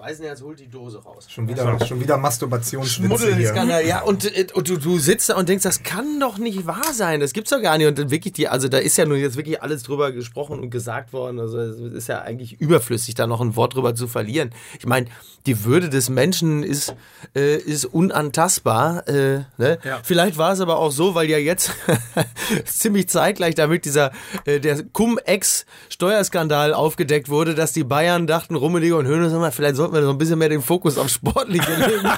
[0.03, 1.27] Weisenherz holt die Dose raus.
[1.29, 3.47] Schon wieder, schon wieder Masturbationswitze Schmuddel hier.
[3.47, 6.91] Skandal, ja, und, und du, du sitzt da und denkst, das kann doch nicht wahr
[6.91, 7.87] sein, das gibt's doch gar nicht.
[7.87, 10.71] Und dann wirklich die, also da ist ja nun jetzt wirklich alles drüber gesprochen und
[10.71, 11.39] gesagt worden.
[11.39, 14.49] Also es ist ja eigentlich überflüssig, da noch ein Wort drüber zu verlieren.
[14.77, 15.07] Ich meine,
[15.45, 16.93] die Würde des Menschen ist,
[17.33, 19.07] äh, ist unantastbar.
[19.07, 19.79] Äh, ne?
[19.85, 20.01] Ja.
[20.03, 21.71] Vielleicht war es aber auch so, weil ja jetzt
[22.65, 24.11] ziemlich zeitgleich damit dieser
[24.43, 30.03] äh, der Cum-Ex-Steuerskandal aufgedeckt wurde, dass die Bayern dachten, Rummenigge und Höhne, vielleicht sollten wir
[30.03, 32.03] so ein bisschen mehr den Fokus auf Sportliche legen.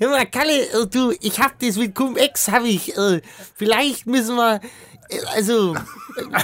[0.00, 3.20] Hör mal, Kalle, äh, du, ich hab das mit Cum-Ex, hab ich, äh,
[3.54, 4.60] vielleicht müssen wir,
[5.08, 5.74] äh, also,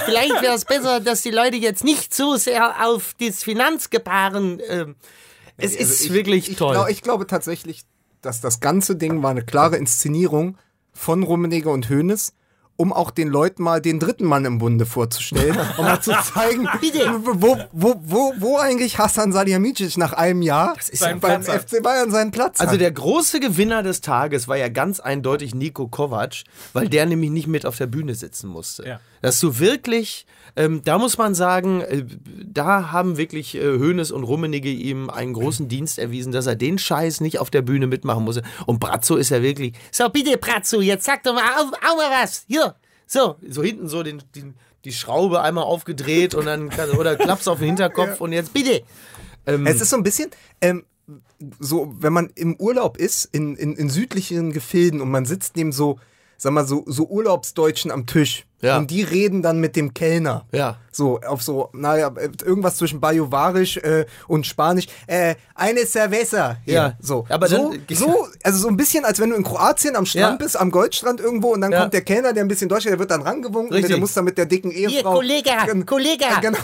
[0.05, 4.95] vielleicht wäre es besser, dass die Leute jetzt nicht so sehr auf das Finanzgebaren, ähm,
[5.59, 6.73] Es ist Also ich- wirklich ich toll.
[6.73, 7.81] Glaub, ich glaube tatsächlich,
[8.21, 10.57] dass das ganze Ding war eine klare Inszenierung
[10.93, 12.33] von Rummenigge und Hoeneß,
[12.77, 16.67] um auch den Leuten mal den dritten Mann im Bunde vorzustellen, um mal zu zeigen,
[17.23, 21.41] wo, wo, wo, wo eigentlich Hassan Salihamidzic nach einem Jahr ist ja beim.
[21.41, 22.81] FC Bayern seinen Platz Also hat.
[22.81, 27.47] der große Gewinner des Tages war ja ganz eindeutig Nico Kovac, weil der nämlich nicht
[27.47, 28.87] mit auf der Bühne sitzen musste.
[28.87, 28.99] Ja.
[29.21, 32.05] Dass du wirklich, ähm, da muss man sagen, äh,
[32.45, 36.77] da haben wirklich äh, Hoeneß und Rummenigge ihm einen großen Dienst erwiesen, dass er den
[36.77, 38.43] Scheiß nicht auf der Bühne mitmachen musste.
[38.67, 42.11] Und Brazzo ist ja wirklich so bitte, Pratzo, jetzt sag doch mal auch, auch mal
[42.21, 42.66] was, hier,
[43.07, 47.59] so, so hinten so den, den, die Schraube einmal aufgedreht und dann oder klappst auf
[47.59, 48.83] den Hinterkopf und jetzt bitte,
[49.45, 50.29] Es ist so ein bisschen,
[50.61, 50.83] ähm,
[51.59, 55.71] so, wenn man im Urlaub ist, in, in, in südlichen Gefilden und man sitzt neben
[55.71, 55.99] so,
[56.37, 58.45] sag mal, so, so Urlaubsdeutschen am Tisch.
[58.61, 58.77] Ja.
[58.77, 60.45] Und die reden dann mit dem Kellner.
[60.51, 60.79] Ja.
[60.97, 62.11] So, auf so, naja,
[62.43, 64.87] irgendwas zwischen Bajuwarisch äh, und Spanisch.
[65.05, 66.57] Äh, eine Cerveza.
[66.65, 66.73] Hier.
[66.73, 66.93] Ja.
[66.99, 67.25] So.
[67.29, 70.39] Aber so, dann- so, also so ein bisschen, als wenn du in Kroatien am Strand
[70.41, 70.45] Ja.
[70.45, 71.81] bist, am Goldstrand irgendwo und dann Ja.
[71.81, 73.91] kommt der Kellner, der ein bisschen Deutsch ist, der wird dann rangewunken, Richtig.
[73.91, 75.13] der muss dann mit der dicken Ehefrau.
[75.13, 76.23] Kollege, Gen- Kollege.
[76.25, 76.57] Ja, genau.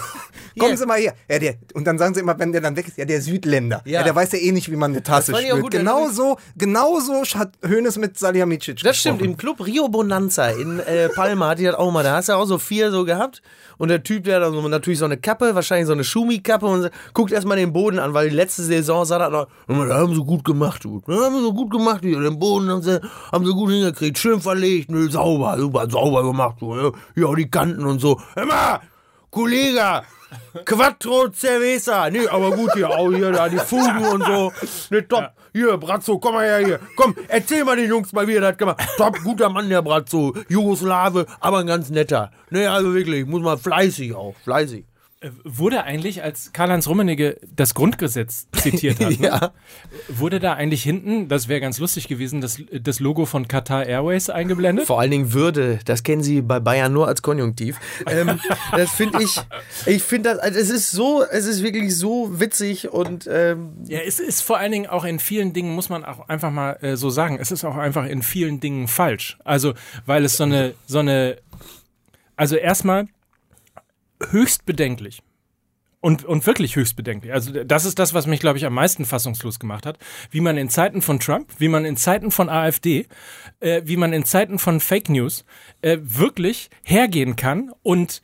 [0.60, 1.14] Kommen Sie mal her.
[1.30, 3.82] Ja, der, und dann sagen sie immer, wenn der dann weg ist, ja, der Südländer.
[3.86, 4.04] Ja, Ja.
[4.04, 5.70] der weiß ja eh nicht, wie man eine Tasse spült.
[5.72, 9.32] Genau so, genau so hat Hoeneß mit Salihamidzic Das stimmt, gesprochen.
[9.32, 12.04] im Club Rio Bonanza in äh, Palma ich das auch mal.
[12.04, 13.42] Da hast du auch so vier so gehabt.
[13.78, 16.66] Und der Typ, der hat dann so, natürlich so eine Kappe, wahrscheinlich so eine Schumi-Kappe
[16.66, 19.88] und guckt erstmal den Boden an, weil die letzte Saison sah das noch, "Hör mal,
[19.88, 21.02] da haben sie gut gemacht, du.
[21.06, 22.04] Da haben sie gut gemacht.
[22.04, 23.00] Den Boden haben sie,
[23.32, 26.92] haben sie gut hingekriegt, schön verlegt, ne, sauber, super, sauber gemacht, du.
[27.16, 28.20] Ja, die Kanten und so.
[28.36, 28.80] Mal,
[29.30, 30.02] Kollege,
[30.66, 32.10] Quattro Cerveza.
[32.10, 34.52] Nee, aber gut hier, auch hier, da die Fugen und so.
[34.90, 35.30] Ne, top.
[35.56, 36.80] Hier, Brazzo, komm mal her hier.
[36.96, 38.98] Komm, erzähl mal den Jungs mal, wie er das gemacht hat.
[38.98, 40.34] Top, guter Mann, der Brazzo.
[40.50, 42.32] Jugoslawe, aber ein ganz netter.
[42.50, 44.84] Ne, also wirklich, muss man fleißig auch, fleißig.
[45.24, 49.28] Äh, Wurde eigentlich, als Karl-Heinz Rummenigge das Grundgesetz zitiert hat, ne?
[49.28, 49.54] Ja.
[50.10, 54.30] wurde da eigentlich hinten, das wäre ganz lustig gewesen, das, das Logo von Qatar Airways
[54.30, 54.86] eingeblendet?
[54.86, 57.80] Vor allen Dingen Würde, das kennen Sie bei Bayern nur als Konjunktiv.
[58.06, 58.40] Ähm,
[58.72, 59.40] das finde ich,
[59.86, 64.00] ich finde das, also es ist so, es ist wirklich so witzig und ähm, Ja,
[64.00, 66.96] es ist vor allen Dingen auch in vielen Dingen, muss man auch einfach mal äh,
[66.98, 69.38] so sagen, es ist auch einfach in vielen Dingen falsch.
[69.44, 69.74] Also,
[70.06, 71.38] weil es so eine, so eine,
[72.36, 73.08] also erstmal
[74.32, 75.22] höchst bedenklich.
[76.00, 77.32] Und, und wirklich höchst bedenklich.
[77.32, 79.98] Also das ist das, was mich, glaube ich, am meisten fassungslos gemacht hat.
[80.32, 83.08] Wie man in Zeiten von Trump, wie man in Zeiten von AfD,
[83.62, 85.46] äh, wie man in Zeiten von Fake News
[85.82, 88.22] äh, wirklich hergehen kann und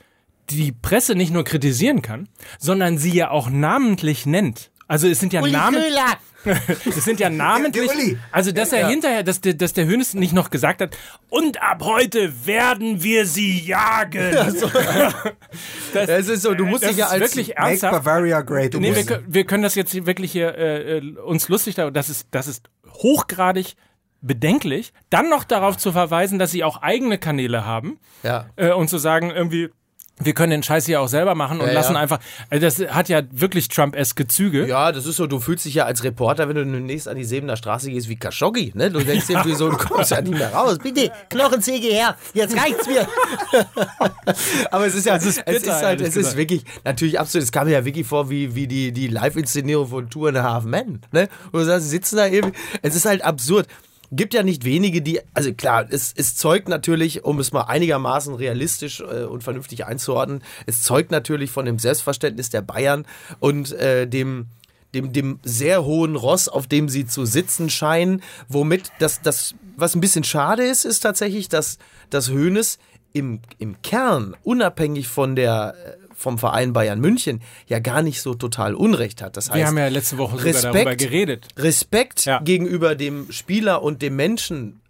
[0.49, 4.71] die Presse nicht nur kritisieren kann, sondern sie ja auch namentlich nennt.
[4.89, 5.81] Also es sind ja Uli Namen.
[5.81, 6.17] Köhler.
[6.85, 7.87] Es sind ja namentlich.
[7.87, 8.17] Der- der Uli.
[8.31, 10.97] Also, dass er hinterher, dass der, dass der Hönes nicht noch gesagt hat,
[11.29, 14.31] und ab heute werden wir sie jagen.
[15.93, 18.03] das, es ist so, du musst dich ja als wirklich Make ernsthaft.
[18.03, 21.89] Bavaria great Nee, wir, wir können das jetzt wirklich hier äh, äh, uns lustig da.
[21.91, 23.75] Das ist, das ist hochgradig
[24.21, 24.93] bedenklich.
[25.09, 28.47] Dann noch darauf zu verweisen, dass sie auch eigene Kanäle haben ja.
[28.55, 29.69] äh, und zu sagen, irgendwie,
[30.21, 31.99] wir können den Scheiß hier auch selber machen und Ja, lassen ja.
[31.99, 32.19] einfach.
[32.49, 34.67] Also das hat ja wirklich Trump-eske Züge.
[34.67, 37.23] Ja, das ist so, du fühlst dich ja als Reporter, wenn du demnächst an die
[37.23, 38.91] Sebener Straße gehst, wie Khashoggi, ne?
[38.91, 40.77] Du denkst irgendwie so, du kommst ja nicht mehr raus.
[40.81, 42.15] Bitte, Knochensäge her.
[42.33, 43.07] Jetzt reicht's mir.
[44.71, 47.51] Aber es ist ja, ist es bitter, ist halt, es ist wirklich, natürlich absolut, es
[47.51, 50.65] kam mir ja wirklich vor wie, wie die, die Live-Inszenierung von Two and a Half
[50.65, 51.29] Men, ne?
[51.51, 52.51] Wo du sagst, sie sitzen da eben,
[52.81, 53.67] es ist halt absurd.
[54.11, 58.33] Gibt ja nicht wenige, die, also klar, es, es zeugt natürlich, um es mal einigermaßen
[58.33, 63.05] realistisch äh, und vernünftig einzuordnen, es zeugt natürlich von dem Selbstverständnis der Bayern
[63.39, 64.47] und äh, dem,
[64.93, 69.95] dem, dem sehr hohen Ross, auf dem sie zu sitzen scheinen, womit das, das was
[69.95, 71.77] ein bisschen schade ist, ist tatsächlich, dass,
[72.09, 72.79] dass Hoeneß
[73.13, 78.33] im, im Kern, unabhängig von der, äh, vom Verein Bayern München, ja gar nicht so
[78.35, 79.37] total Unrecht hat.
[79.37, 81.47] Das heißt, Wir haben ja letzte Woche sogar Respekt, darüber geredet.
[81.57, 82.39] Respekt Ja.
[82.39, 84.81] gegenüber dem Spieler und dem Menschen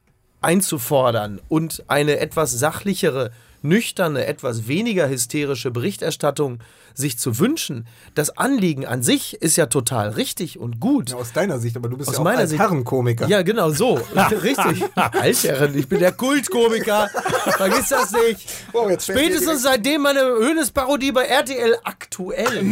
[0.41, 3.31] einzufordern und eine etwas sachlichere,
[3.61, 6.59] nüchterne, etwas weniger hysterische Berichterstattung
[6.93, 7.87] sich zu wünschen.
[8.15, 11.11] Das Anliegen an sich ist ja total richtig und gut.
[11.11, 13.27] Ja, aus deiner Sicht, aber du bist Aus ja auch meiner als Sicht- Herrenkomiker.
[13.27, 13.95] Ja, genau so.
[14.43, 14.83] Richtig.
[14.95, 17.09] Altherren, ich bin der Kultkomiker.
[17.57, 18.49] Vergiss das nicht.
[18.73, 22.63] Oh, Spätestens seitdem meine Hönes-Parodie bei RTL aktuell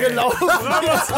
[0.00, 0.48] gelaufen
[0.94, 1.12] ist.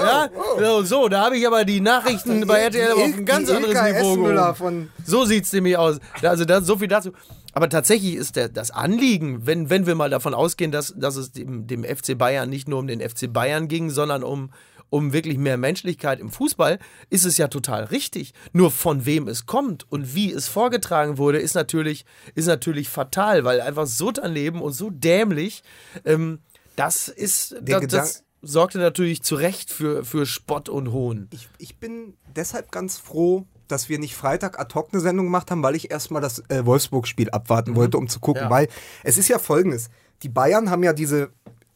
[0.00, 3.74] ja, so, so, da habe ich aber die Nachrichten bei RTL auf ein ganz anderes
[3.74, 5.98] Ilka Niveau So sieht's nämlich aus.
[6.22, 7.12] Also das, so viel dazu.
[7.60, 11.32] Aber tatsächlich ist der, das Anliegen, wenn, wenn wir mal davon ausgehen, dass, dass es
[11.32, 14.50] dem, dem FC Bayern nicht nur um den FC Bayern ging, sondern um,
[14.88, 16.78] um wirklich mehr Menschlichkeit im Fußball,
[17.10, 18.32] ist es ja total richtig.
[18.54, 23.44] Nur von wem es kommt und wie es vorgetragen wurde, ist natürlich, ist natürlich fatal,
[23.44, 25.62] weil einfach so daneben und so dämlich,
[26.06, 26.38] ähm,
[26.76, 31.28] das ist, Der das, das sorgte natürlich zu Recht für, für Spott und Hohn.
[31.30, 35.50] Ich, ich bin deshalb ganz froh, dass wir nicht Freitag ad hoc eine Sendung gemacht
[35.50, 38.44] haben, weil ich erstmal das äh, Wolfsburg-Spiel abwarten wollte, um zu gucken.
[38.44, 38.50] Ja.
[38.50, 38.68] Weil
[39.02, 39.90] es ist ja folgendes:
[40.22, 41.30] Die Bayern haben ja diese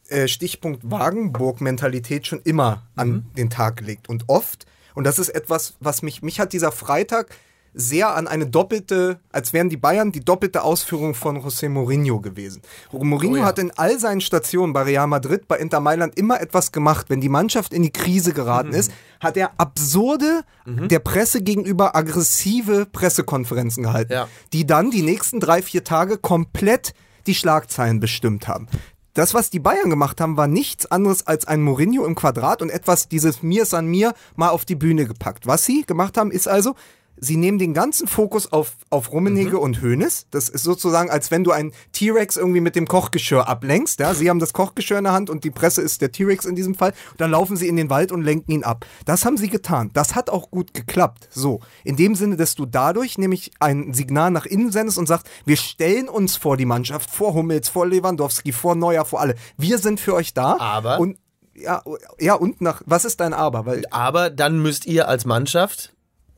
[0.07, 4.09] äh, Stichpunkt Wagenburg-Mentalität schon immer an den Tag gelegt.
[4.09, 7.35] Und oft, und das ist etwas, was mich, mich hat dieser Freitag
[7.77, 12.61] sehr an eine doppelte, als wären die Bayern die doppelte Ausführung von José Mourinho gewesen.
[12.91, 17.07] Mourinho hat in all seinen Stationen bei Real Madrid, bei Inter Mailand immer etwas gemacht.
[17.09, 22.85] Wenn die Mannschaft in die Krise geraten ist, hat er absurde, der Presse gegenüber aggressive
[22.85, 24.27] Pressekonferenzen gehalten, Ja.
[24.53, 26.93] die dann die nächsten drei, vier Tage komplett
[27.27, 28.67] die Schlagzeilen bestimmt haben.
[29.15, 32.69] Das, was die Bayern gemacht haben, war nichts anderes als ein Mourinho im Quadrat und
[32.69, 35.47] etwas dieses Mir san mir mal auf die Bühne gepackt.
[35.47, 36.75] Was sie gemacht haben, ist also,
[37.17, 40.27] sie nehmen den ganzen Fokus auf, auf Rummenigge und Hoeneß.
[40.31, 43.99] Das ist sozusagen, als wenn du einen T-Rex irgendwie mit dem Kochgeschirr ablenkst.
[43.99, 44.13] Ja?
[44.13, 46.75] Sie haben das Kochgeschirr in der Hand und die Presse ist der T-Rex in diesem
[46.75, 46.93] Fall.
[47.11, 48.85] Und dann laufen sie in den Wald und lenken ihn ab.
[49.05, 49.91] Das haben sie getan.
[49.93, 51.29] Das hat auch gut geklappt.
[51.31, 55.27] So, in dem Sinne, dass du dadurch nämlich ein Signal nach innen sendest und sagst,
[55.45, 59.35] wir stellen uns vor die Mannschaft, vor Hummels, vor Lewandowski, vor Neuer, vor alle.
[59.57, 60.57] Wir sind für euch da.
[60.59, 60.99] Aber?
[60.99, 61.17] Und
[61.57, 61.81] ja,
[62.19, 63.65] ja, und nach, was ist dein Aber?
[63.65, 65.94] Weil Aber dann müsst ihr als Mannschaft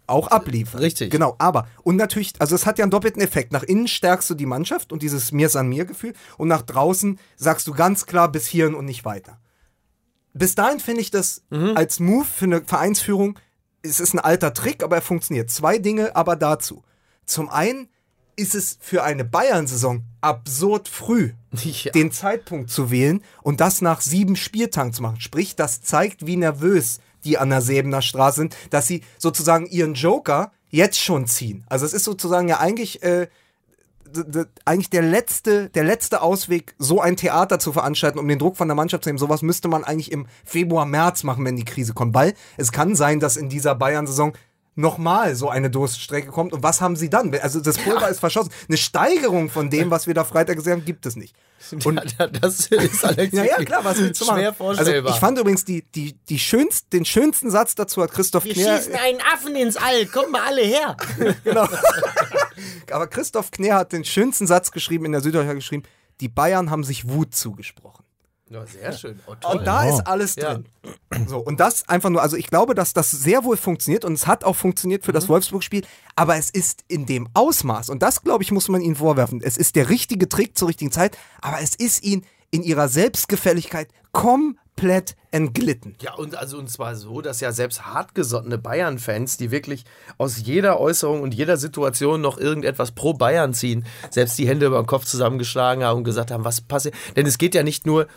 [0.08, 0.80] auch abliefern.
[0.82, 1.12] Richtig.
[1.12, 3.52] Genau, aber und natürlich, also es hat ja einen doppelten Effekt.
[3.54, 7.20] Nach innen stärkst du die Mannschaft und dieses Mir san mir Gefühl und nach draußen
[7.36, 9.40] sagst du ganz klar bis hierhin und nicht weiter.
[10.34, 11.74] Bis dahin finde ich das Mhm.
[11.76, 13.40] als Move für eine Vereinsführung,
[13.82, 15.50] es ist ein alter Trick, aber er funktioniert.
[15.50, 16.84] Zwei Dinge aber dazu.
[17.26, 17.90] Zum einen
[18.36, 21.92] ist es für eine Bayern-Saison absurd früh, Ja.
[21.92, 25.20] den Zeitpunkt zu wählen und das nach sieben Spieltagen zu machen.
[25.20, 29.94] Sprich, das zeigt, wie nervös die an der Säbener Straße sind, dass sie sozusagen ihren
[29.94, 31.66] Joker jetzt schon ziehen.
[31.70, 33.28] Also es ist sozusagen ja eigentlich äh,
[34.64, 38.70] eigentlich der letzte, der letzte Ausweg, so ein Theater zu veranstalten, um den Druck von
[38.70, 39.20] der Mannschaft zu nehmen.
[39.20, 42.14] Sowas müsste man eigentlich im Februar, März machen, wenn die Krise kommt.
[42.14, 44.34] Weil es kann sein, dass in dieser Bayern-Saison
[44.78, 46.54] nochmal so eine Durststrecke kommt.
[46.54, 47.34] Und was haben sie dann?
[47.36, 48.52] Also das Pulver ist verschossen.
[48.68, 51.36] Eine Steigerung von dem, was wir da Freitag gesehen haben, gibt es nicht.
[51.84, 54.46] Und Ja, das ist Alex ja, ja, klar, was willst du machen?
[54.60, 58.54] Also ich fand übrigens die, die, die schönst, den schönsten Satz dazu hat Christoph Wir
[58.54, 58.78] Kner.
[58.78, 60.06] schießen einen Affen ins All.
[60.06, 60.96] Kommt mal alle her.
[61.44, 61.68] Genau.
[62.92, 65.84] Aber Christoph Kner hat den schönsten Satz geschrieben, in der Süddeutscher geschrieben,
[66.22, 68.06] die Bayern haben sich Wut zugesprochen.
[68.50, 69.20] Ja, sehr schön.
[69.28, 69.58] Oh, toll.
[69.58, 70.54] Und da ist alles Ja.
[70.56, 70.66] drin.
[71.28, 74.28] So, und das einfach nur, also ich glaube, dass das sehr wohl funktioniert und es
[74.28, 75.84] hat auch funktioniert für das Wolfsburg-Spiel,
[76.16, 79.42] aber es ist in dem Ausmaß, und das, glaube ich, muss man ihnen vorwerfen.
[79.44, 83.90] Es ist der richtige Trick zur richtigen Zeit, aber es ist ihnen in ihrer Selbstgefälligkeit
[84.14, 85.96] komplett entglitten.
[86.02, 89.84] Ja, und also und zwar so, dass ja selbst hartgesottene Bayern-Fans, die wirklich
[90.18, 94.82] aus jeder Äußerung und jeder Situation noch irgendetwas pro Bayern ziehen, selbst die Hände über
[94.82, 96.96] den Kopf zusammengeschlagen haben und gesagt haben, was passiert.
[97.16, 98.08] Denn es geht ja nicht nur.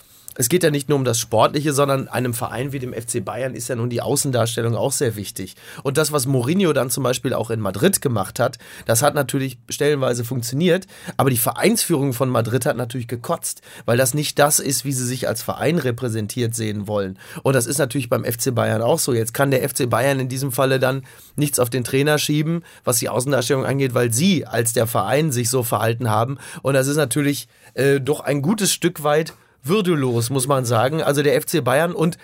[0.40, 3.54] Es geht ja nicht nur um das Sportliche, sondern einem Verein wie dem FC Bayern
[3.54, 5.54] ist ja nun die Außendarstellung auch sehr wichtig.
[5.82, 9.58] Und das, was Mourinho dann zum Beispiel auch in Madrid gemacht hat, das hat natürlich
[9.68, 10.86] stellenweise funktioniert,
[11.18, 15.04] aber die Vereinsführung von Madrid hat natürlich gekotzt, weil das nicht das ist, wie sie
[15.04, 17.18] sich als Verein repräsentiert sehen wollen.
[17.42, 19.12] Und das ist natürlich beim FC Bayern auch so.
[19.12, 21.04] Jetzt kann der FC Bayern in diesem Falle dann
[21.36, 25.50] nichts auf den Trainer schieben, was die Außendarstellung angeht, weil sie als der Verein sich
[25.50, 26.38] so verhalten haben.
[26.62, 31.02] Und das ist natürlich äh, doch ein gutes Stück weit würdelos, muss man sagen.
[31.02, 32.18] Also der FC Bayern und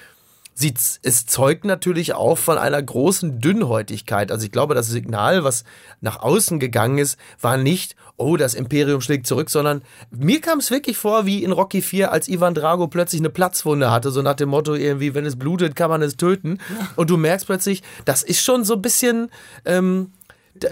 [0.57, 4.33] sie, es zeugt natürlich auch von einer großen Dünnhäutigkeit.
[4.33, 5.65] Also ich glaube, das Signal, was
[6.01, 10.71] nach außen gegangen ist, war nicht, oh, das Imperium schlägt zurück, sondern mir kam es
[10.71, 14.35] wirklich vor, wie in Rocky 4, als Ivan Drago plötzlich eine Platzwunde hatte, so nach
[14.35, 16.59] dem Motto irgendwie, wenn es blutet, kann man es töten.
[16.97, 19.31] Und du merkst plötzlich, das ist schon so ein bisschen,
[19.67, 20.13] ähm,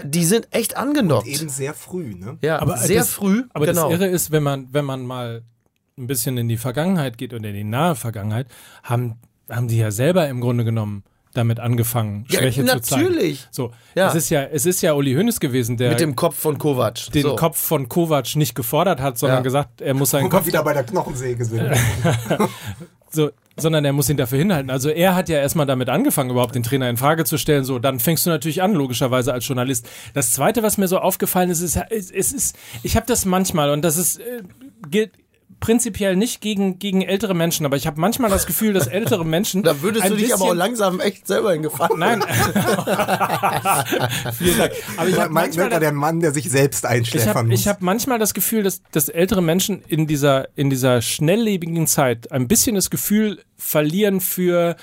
[0.03, 1.27] die sind echt angenockt.
[1.27, 2.39] Eben sehr früh, ne?
[2.41, 3.43] ja, Aber sehr das, früh.
[3.53, 3.89] Aber genau.
[3.89, 5.43] das Irre ist, wenn man, wenn man mal
[5.97, 8.47] ein bisschen in die Vergangenheit geht oder in die nahe Vergangenheit,
[8.83, 9.15] haben,
[9.49, 11.03] haben die ja selber im Grunde genommen
[11.33, 13.03] damit angefangen, Ja, Schwäche zu zeigen.
[13.07, 13.47] natürlich.
[13.51, 14.07] So, Ja.
[14.09, 17.11] es ist ja, es ist ja Uli Hoeneß gewesen, der Mit dem Kopf von Kovac.
[17.13, 17.35] den so.
[17.35, 19.43] Kopf von Kovac nicht gefordert hat, sondern Ja.
[19.43, 21.61] gesagt, er muss seinen Wo wir Kopf wieder bei der Knochensäge sind.
[23.09, 24.69] so, sondern er muss ihn dafür hinhalten.
[24.69, 27.63] Also er hat ja erstmal damit angefangen, überhaupt den Trainer in Frage zu stellen.
[27.65, 29.89] So, dann fängst du natürlich an, logischerweise als Journalist.
[30.13, 33.71] Das Zweite, was mir so aufgefallen ist, ist, es es ist, ich habe das manchmal
[33.71, 34.41] und das ist äh,
[34.89, 35.11] gilt
[35.59, 39.63] prinzipiell nicht gegen gegen ältere Menschen, aber ich habe manchmal das Gefühl, dass ältere Menschen
[39.63, 41.89] Da würdest ein du dich aber auch langsam echt selber in Gefahr.
[41.97, 42.21] Nein.
[44.37, 44.71] Vielen Dank.
[44.97, 47.59] Aber ich habe manchmal Melker, der Mann, der sich selbst ich einschläfern habe muss.
[47.59, 52.31] ich hab manchmal das Gefühl, dass, dass ältere Menschen in dieser, in dieser schnelllebigen Zeit
[52.31, 54.75] ein bisschen das Gefühl verlieren für,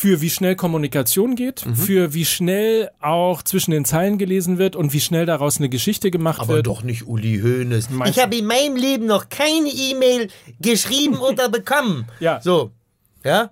[0.00, 1.74] für wie schnell Kommunikation geht, Mhm.
[1.74, 6.12] für wie schnell auch zwischen den Zeilen gelesen wird und wie schnell daraus eine Geschichte
[6.12, 6.68] gemacht Aber wird.
[6.68, 7.88] doch nicht Uli Hoeneß.
[8.06, 10.28] Ich habe in meinem Leben noch keine E-Mail
[10.60, 12.06] geschrieben oder bekommen.
[12.20, 12.70] Ja, So,
[13.24, 13.50] ja?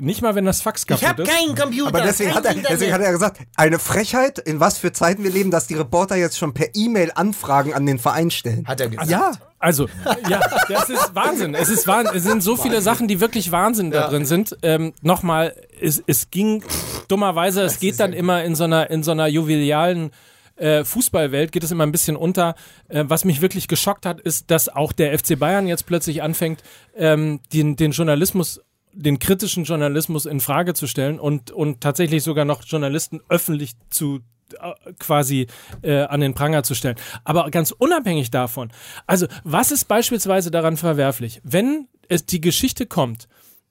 [0.00, 1.28] nicht mal wenn das Fax Ich kaputt habe ist.
[1.32, 1.88] keinen Computer.
[1.88, 5.24] aber deswegen kein hat, er, deswegen hat er gesagt, eine Frechheit, in was für Zeiten
[5.24, 8.64] wir leben, dass die Reporter jetzt schon per E-Mail Anfragen an den Verein stellen.
[8.68, 9.10] Hat er gesagt.
[9.10, 9.88] Ja, Also,
[10.28, 11.56] ja, das ist Wahnsinn.
[11.56, 12.14] Es ist Wahnsinn.
[12.16, 14.56] Es sind so viele Sachen, die wirklich Wahnsinn da drin sind.
[14.62, 16.62] Ähm, Nochmal, es, es ging
[17.08, 20.10] dummerweise, es geht dann immer in so einer, in so einer jovialen
[20.56, 22.54] äh, Fußballwelt geht es immer ein bisschen unter.
[22.88, 26.62] Äh, was mich wirklich geschockt hat, ist, dass auch der FC Bayern jetzt plötzlich anfängt,
[26.96, 28.60] ähm, den, den Journalismus
[28.92, 34.20] den kritischen Journalismus in Frage zu stellen und, und tatsächlich sogar noch Journalisten öffentlich zu
[34.60, 35.46] äh, quasi
[35.82, 36.96] äh, an den Pranger zu stellen.
[37.22, 38.72] Aber ganz unabhängig davon,
[39.06, 43.28] also was ist beispielsweise daran verwerflich, wenn es die Geschichte kommt,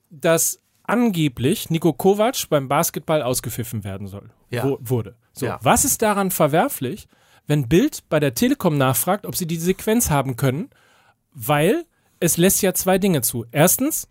[0.09, 4.63] dass angeblich Nico Kovac beim Basketball ausgepfiffen werden soll, Ja.
[4.63, 5.15] wo, wurde.
[5.33, 5.59] So, Ja.
[5.61, 7.07] was ist daran verwerflich,
[7.45, 10.69] wenn Bild bei der Telekom nachfragt, ob sie die Sequenz haben können,
[11.33, 11.85] weil
[12.19, 13.45] es lässt ja zwei Dinge zu.
[13.51, 14.07] Erstens,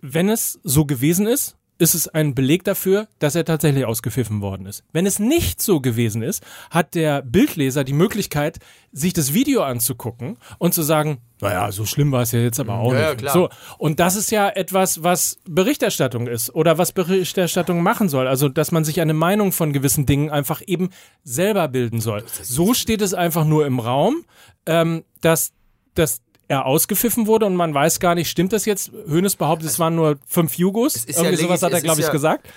[0.00, 4.66] wenn es so gewesen ist, ist es ein Beleg dafür, dass er tatsächlich ausgepfiffen worden
[4.66, 4.82] ist.
[4.92, 8.58] Wenn es nicht so gewesen ist, hat der Bildleser die Möglichkeit,
[8.92, 12.78] sich das Video anzugucken und zu sagen, naja, so schlimm war es ja jetzt aber
[12.78, 13.18] auch Ja, ja, nicht.
[13.18, 13.32] klar.
[13.34, 18.26] So, und das ist ja etwas, was Berichterstattung ist oder was Berichterstattung machen soll.
[18.26, 20.88] Also, dass man sich eine Meinung von gewissen Dingen einfach eben
[21.24, 22.24] selber bilden soll.
[22.42, 24.24] So steht es einfach nur im Raum,
[24.64, 25.52] ähm, dass,
[25.94, 28.92] dass er ausgepfiffen wurde und man weiß gar nicht, stimmt das jetzt?
[29.08, 30.94] Hönes behauptet, es waren nur fünf Jugos.
[30.96, 32.48] ist ja Irgendwie sowas hat er, es glaube ist ich, ja- gesagt.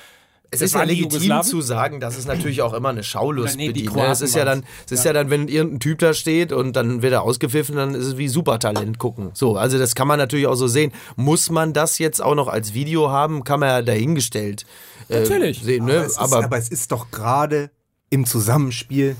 [0.51, 3.67] Es Das ist ja legitim zu sagen, dass es natürlich auch immer eine Schaulust nee,
[3.67, 3.95] die bedient.
[3.97, 4.07] ne?
[4.07, 5.13] Es ist ja dann, es ist ja.
[5.13, 8.27] dann, wenn irgendein Typ da steht und dann wird er ausgepfiffen, dann ist es wie
[8.27, 9.29] Supertalent gucken.
[9.35, 10.91] So, also das kann man natürlich auch so sehen.
[11.15, 13.43] Muss man das jetzt auch noch als Video haben?
[13.43, 14.65] Kann man ja dahingestellt
[15.07, 15.61] äh, Natürlich.
[15.61, 15.99] sehen, aber, ne?
[15.99, 17.69] es ist, Aber, aber es ist doch gerade
[18.09, 19.15] im Zusammenspiel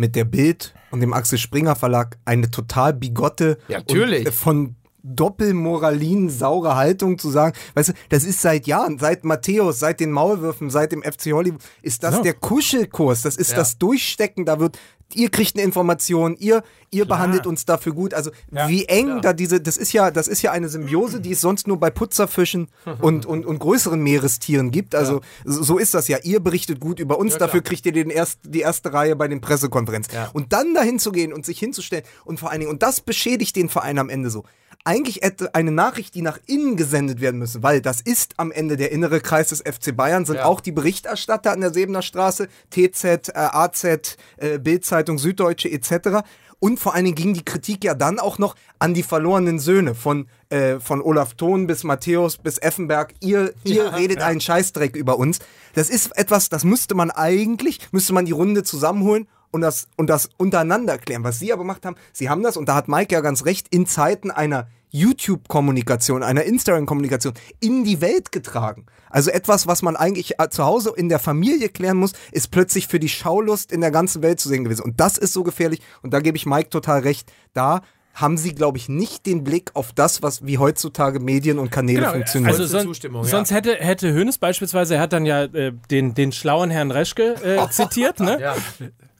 [0.00, 4.26] mit der Bild und dem Axel Springer Verlag eine total bigotte Ja, natürlich.
[4.26, 9.78] Äh, von Doppelmoralin saure Haltung zu sagen, weißt du, das ist seit Jahren, seit Matthäus,
[9.78, 12.22] seit den Maulwürfen, seit dem FC Hollywood, ist das So.
[12.22, 14.78] der Kuschelkurs, das ist das Durchstecken, da wird
[15.14, 19.32] ihr kriegt eine Information, ihr ihr behandelt uns dafür gut, also Ja, wie eng da
[19.32, 22.68] diese das ist ja das ist ja eine Symbiose, die es sonst nur bei Putzerfischen
[23.00, 26.98] und und und größeren Meerestieren gibt, also so so ist das ja, ihr berichtet gut
[26.98, 30.12] über uns, dafür kriegt ihr den erst, die erste Reihe bei den Pressekonferenzen.
[30.32, 33.54] Und dann dahin zu gehen und sich hinzustellen und vor allen Dingen und das beschädigt
[33.54, 34.44] den Verein am Ende so
[34.84, 35.20] eigentlich
[35.52, 39.20] eine Nachricht, die nach innen gesendet werden müsse, weil das ist am Ende der innere
[39.20, 43.84] Kreis des FC Bayern, sind auch die Berichterstatter an der Sebener Straße, TZ, äh, AZ,
[43.84, 46.24] äh, Bildzeitung, Süddeutsche etc.
[46.60, 49.94] Und vor allen Dingen ging die Kritik ja dann auch noch an die verlorenen Söhne
[49.94, 53.14] von, äh, von Olaf Thon bis Matthäus bis Effenberg.
[53.20, 55.38] Ihr, ihr redet einen Scheißdreck über uns.
[55.74, 60.08] Das ist etwas, das müsste man eigentlich, müsste man die Runde zusammenholen und das, und
[60.08, 61.24] das untereinander klären.
[61.24, 63.68] Was sie aber gemacht haben, sie haben das, und da hat Mike ja ganz recht,
[63.70, 68.86] in Zeiten einer YouTube-Kommunikation, einer Instagram-Kommunikation in die Welt getragen.
[69.08, 72.88] Also etwas, was man eigentlich äh, zu Hause in der Familie klären muss, ist plötzlich
[72.88, 74.82] für die Schaulust in der ganzen Welt zu sehen gewesen.
[74.82, 75.80] Und das ist so gefährlich.
[76.02, 77.32] Und da gebe ich Mike total recht.
[77.52, 77.82] Da
[78.14, 82.10] haben sie, glaube ich, nicht den Blick auf das, was wie heutzutage Medien und Kanäle
[82.10, 82.50] funktionieren.
[82.50, 83.28] Also son Zustimmung, ja.
[83.28, 87.34] sonst hätte, hätte Hönes beispielsweise, er hat dann ja äh, den, den schlauen Herrn Reschke
[87.42, 88.38] äh, zitiert, ne?
[88.40, 88.56] Ja,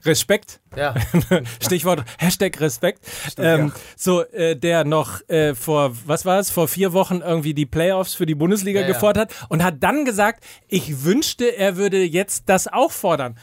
[0.03, 0.59] Respekt.
[0.75, 0.93] ja.
[1.61, 3.05] Stichwort Hashtag Respekt.
[3.37, 7.65] ähm, So, äh, der noch äh, vor, was war es, vor vier Wochen irgendwie die
[7.65, 8.93] Playoffs für die Bundesliga Ja, ja.
[8.93, 13.37] gefordert hat und hat dann gesagt, ich wünschte, er würde jetzt das auch fordern.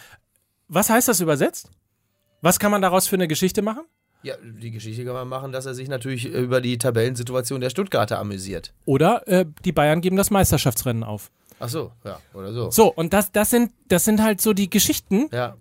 [0.68, 1.70] Was heißt das übersetzt?
[2.40, 3.84] Was kann man daraus für eine Geschichte machen?
[4.22, 8.18] Ja, die Geschichte kann man machen, dass er sich natürlich über die Tabellensituation der Stuttgarter
[8.18, 8.74] amüsiert.
[8.84, 11.30] Oder äh, die Bayern geben das Meisterschaftsrennen auf.
[11.60, 12.70] Ach so, ja, oder so.
[12.70, 15.56] So, und das, das, sind, das sind halt so die Geschichten, Ja,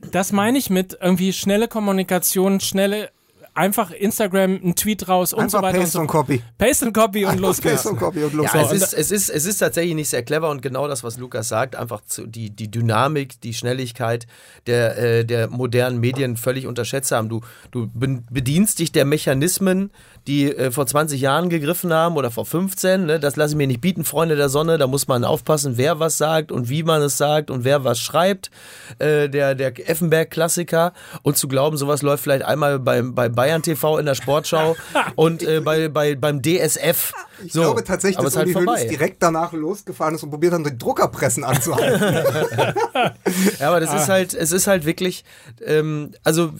[0.00, 3.10] das meine ich mit irgendwie schnelle Kommunikation, schnelle,
[3.58, 5.80] einfach Instagram, ein Tweet raus und so Einfach weiter.
[5.80, 6.18] Paste und und so.
[6.18, 6.42] Copy.
[6.56, 7.74] Paste and Copy und los geht's.
[7.74, 8.46] Paste und Copy und los.
[8.54, 11.02] Ja, So, es, ist, es, ist, es ist tatsächlich nicht sehr clever und genau das,
[11.02, 14.26] was Lukas sagt, einfach zu, die, die Dynamik, die Schnelligkeit
[14.66, 17.28] der, äh, der modernen Medien völlig unterschätzt haben.
[17.28, 17.40] Du,
[17.72, 19.90] du bedienst dich der Mechanismen,
[20.28, 23.06] die äh, vor 20 Jahren gegriffen haben oder vor 15.
[23.06, 23.18] Ne?
[23.18, 24.78] Das lasse ich mir nicht bieten, Freunde der Sonne.
[24.78, 27.98] Da muss man aufpassen, wer was sagt und wie man es sagt und wer was
[27.98, 28.50] schreibt.
[28.98, 30.92] Äh, der der Effenberg-Klassiker.
[31.22, 34.76] Und zu glauben, sowas läuft vielleicht einmal beim, bei Bayern TV in der Sportschau
[35.16, 37.12] und äh, bei, bei, beim DSF.
[37.44, 38.84] Ich so, glaube tatsächlich, dass halt Uli Hoeneß vorbei.
[38.88, 42.00] direkt danach losgefahren ist und probiert hat, die Druckerpressen anzuhalten.
[43.60, 43.96] Ja, aber das Ah.
[44.02, 45.24] ist halt, es ist halt wirklich,
[45.64, 46.52] ähm, also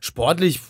[0.00, 0.60] sportlich,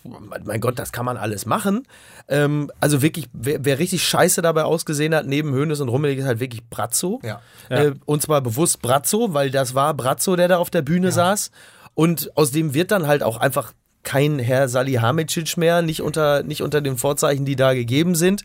[0.44, 1.86] mein Gott, das kann man alles machen.
[2.28, 6.26] Ähm, also wirklich, wer, wer richtig scheiße dabei ausgesehen hat, neben Hönes und Rummelig, ist
[6.26, 7.20] halt wirklich Brazzo.
[7.22, 7.40] Ja.
[7.68, 11.50] Äh, und zwar bewusst Brazzo, weil das war Brazzo, der da auf der Bühne saß.
[11.94, 16.62] Und aus dem wird dann halt auch einfach kein Herr Salihamidzic mehr, nicht unter, nicht
[16.62, 18.44] unter den Vorzeichen, die da gegeben sind.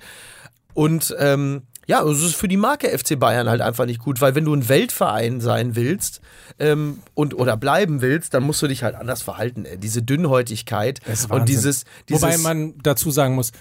[0.74, 4.36] Und ähm, ja, es ist für die Marke FC Bayern halt einfach nicht gut, weil
[4.36, 6.20] wenn du ein Weltverein sein willst
[6.60, 9.66] ähm, und oder bleiben willst, dann musst du dich halt anders verhalten.
[9.66, 9.78] Ey.
[9.78, 13.52] Diese Dünnhäutigkeit und dieses, dieses Wobei man dazu sagen muss,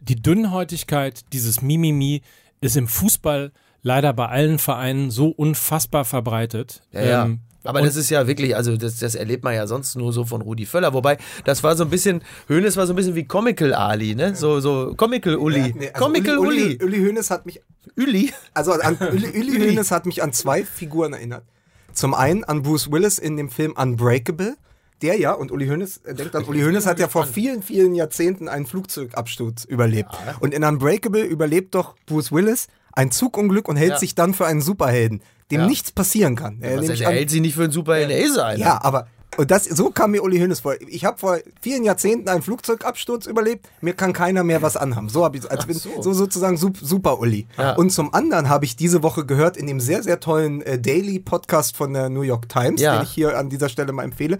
[0.00, 2.22] die Dünnhäutigkeit, dieses Mimimi
[2.60, 6.82] ist im Fußball leider bei allen Vereinen so unfassbar verbreitet.
[6.92, 7.24] Ja, ja.
[7.24, 10.24] Ähm, aber das ist ja wirklich, also das, das erlebt man ja sonst nur so
[10.24, 10.92] von Rudi Völler.
[10.92, 14.34] Wobei, das war so ein bisschen, Hönes war so ein bisschen wie Comical Ali, ne?
[14.34, 15.74] So, so Comical Uli.
[15.76, 16.64] Nee, also Comical Uli, Uli.
[16.64, 17.60] Uli, Uli Hoeneß hat mich,
[17.96, 18.32] Uli.
[18.54, 21.44] also an Uli, Uli Hoeneß hat mich an zwei Figuren erinnert.
[21.92, 24.56] Zum einen an Bruce Willis in dem Film Unbreakable.
[25.02, 27.94] Der ja, und Uli Hoeneß, äh, denkt an, Uli Hoeneß hat ja vor vielen, vielen
[27.94, 30.10] Jahrzehnten einen Flugzeugabsturz überlebt.
[30.40, 33.98] Und in Unbreakable überlebt doch Bruce Willis ein Zugunglück und hält Ja.
[33.98, 35.66] sich dann für einen Superhelden, dem Ja.
[35.68, 36.58] nichts passieren kann.
[36.60, 38.58] Er der an- hält sich nicht für einen Superhelden, er ist einer.
[38.58, 39.06] Ja, aber
[39.38, 40.76] und das, so kam mir Uli Hoeneß vor.
[40.88, 43.68] Ich habe vor vielen Jahrzehnten einen Flugzeugabsturz überlebt.
[43.82, 45.10] Mir kann keiner mehr was anhaben.
[45.10, 46.14] So habe ich, als bin so.
[46.14, 47.46] sozusagen sup, Super Uli.
[47.58, 47.74] Ja.
[47.74, 51.18] Und zum anderen habe ich diese Woche gehört in dem sehr sehr tollen äh, Daily
[51.18, 52.96] Podcast von der New York Times, Ja.
[52.96, 54.38] den ich hier an dieser Stelle mal empfehle.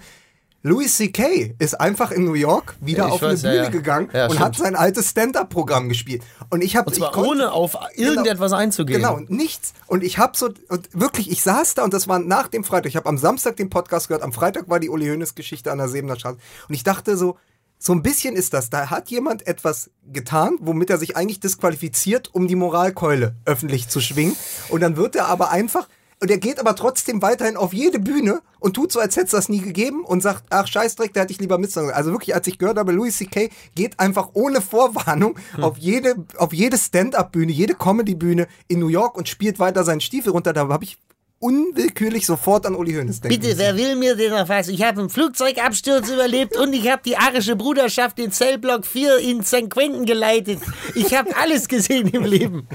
[0.66, 1.54] Louis C.K.
[1.60, 3.80] ist einfach in New York wieder Ja, ich auf weiß, eine ja, Bühne ja.
[3.80, 4.44] gegangen Ja, und stimmt.
[4.44, 6.24] hat sein altes Stand-up-Programm gespielt.
[6.50, 9.00] Und ich habe ohne auf irgendetwas einzugehen.
[9.00, 9.74] Genau, und nichts.
[9.86, 12.88] Und ich habe so, und wirklich, ich saß da und das war nach dem Freitag.
[12.88, 15.88] Ich habe am Samstag den Podcast gehört, am Freitag war die Uli Hoeneß-Geschichte an der
[15.88, 16.38] Sebener Straße.
[16.68, 17.36] Und ich dachte so,
[17.78, 18.68] so ein bisschen ist das.
[18.68, 24.00] Da hat jemand etwas getan, womit er sich eigentlich disqualifiziert, um die Moralkeule öffentlich zu
[24.00, 24.34] schwingen.
[24.70, 25.86] Und dann wird er aber einfach.
[26.20, 29.32] Und er geht aber trotzdem weiterhin auf jede Bühne und tut so, als hätte es
[29.32, 31.90] das nie gegeben und sagt, ach Scheißdreck, da hätte ich lieber mitsagen.
[31.90, 33.50] Also wirklich, als ich gehört habe, Louis C.K.
[33.74, 39.28] geht einfach ohne Vorwarnung auf jede, auf jede Stand-Up-Bühne, jede Comedy-Bühne in New York und
[39.28, 40.54] spielt weiter seinen Stiefel runter.
[40.54, 40.96] Da habe ich
[41.46, 43.40] unwillkürlich sofort an Uli Hoeneß denken.
[43.40, 44.66] Bitte, wer will mir denn noch was?
[44.66, 49.44] Ich habe einen Flugzeugabsturz überlebt und ich habe die arische Bruderschaft in Zellblock 4 in
[49.44, 49.70] St.
[49.70, 50.58] Quentin geleitet.
[50.96, 52.66] Ich habe alles gesehen im Leben.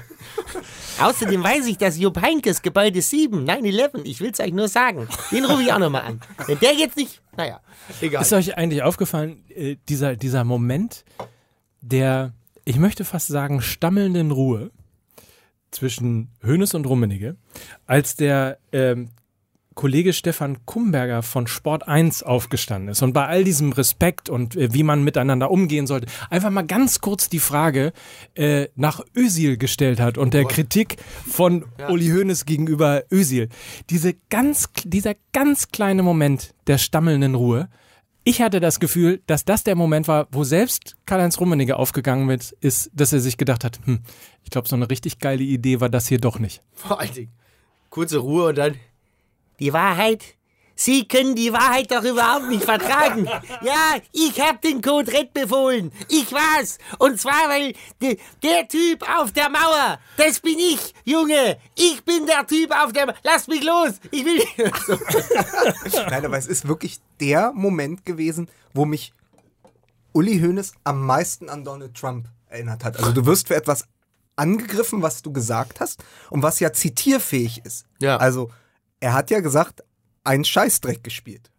[1.01, 5.07] Außerdem weiß ich, dass Jupp Heinkes Gebäude 7, 9-11, ich will es euch nur sagen,
[5.31, 6.21] den rufe ich auch nochmal an.
[6.47, 7.59] Wenn der jetzt nicht, naja,
[7.99, 8.21] egal.
[8.21, 11.03] Ist euch eigentlich aufgefallen, äh, dieser, dieser Moment
[11.81, 12.31] der,
[12.63, 14.71] ich möchte fast sagen, stammelnden Ruhe
[15.71, 17.37] zwischen Hönes und Rummenigge,
[17.85, 19.09] als der ähm,
[19.73, 23.01] Kollege Stefan Kumberger von Sport 1 aufgestanden ist.
[23.01, 26.99] Und bei all diesem Respekt und äh, wie man miteinander umgehen sollte, einfach mal ganz
[26.99, 27.93] kurz die Frage
[28.35, 30.97] äh, nach Özil gestellt hat und der Kritik
[31.27, 33.47] von Uli Hoeneß gegenüber Özil.
[33.89, 37.69] Diese ganz, dieser ganz kleine Moment der stammelnden Ruhe,
[38.23, 42.51] ich hatte das Gefühl, dass das der Moment war, wo selbst Karl-Heinz Rummenigge aufgegangen mit,
[42.61, 44.01] ist, dass er sich gedacht hat, hm,
[44.43, 46.61] ich glaube, so eine richtig geile Idee war das hier doch nicht.
[46.73, 47.31] Vor allen Dingen.
[47.89, 48.75] Kurze Ruhe und dann.
[49.59, 50.35] Die Wahrheit?
[50.83, 53.27] Sie können die Wahrheit doch überhaupt nicht vertragen.
[53.61, 55.91] Ja, ich hab den Code Red befohlen.
[56.07, 56.79] Ich war's.
[56.97, 61.57] Und zwar, weil de, der Typ auf der Mauer, das bin ich, Junge.
[61.75, 63.15] Ich bin der Typ auf der Mauer.
[63.23, 63.99] Lass mich los.
[64.09, 64.41] Ich will.
[66.09, 69.13] Nein, aber es ist wirklich der Moment gewesen, wo mich
[70.13, 72.97] Uli Hoeneß am meisten an Donald Trump erinnert hat.
[72.97, 73.85] Also du wirst für etwas
[74.35, 77.85] angegriffen, was du gesagt hast und was ja zitierfähig ist.
[77.99, 78.17] Ja.
[78.17, 78.49] Also
[78.99, 79.83] er hat ja gesagt,
[80.23, 81.49] einen Scheißdreck gespielt.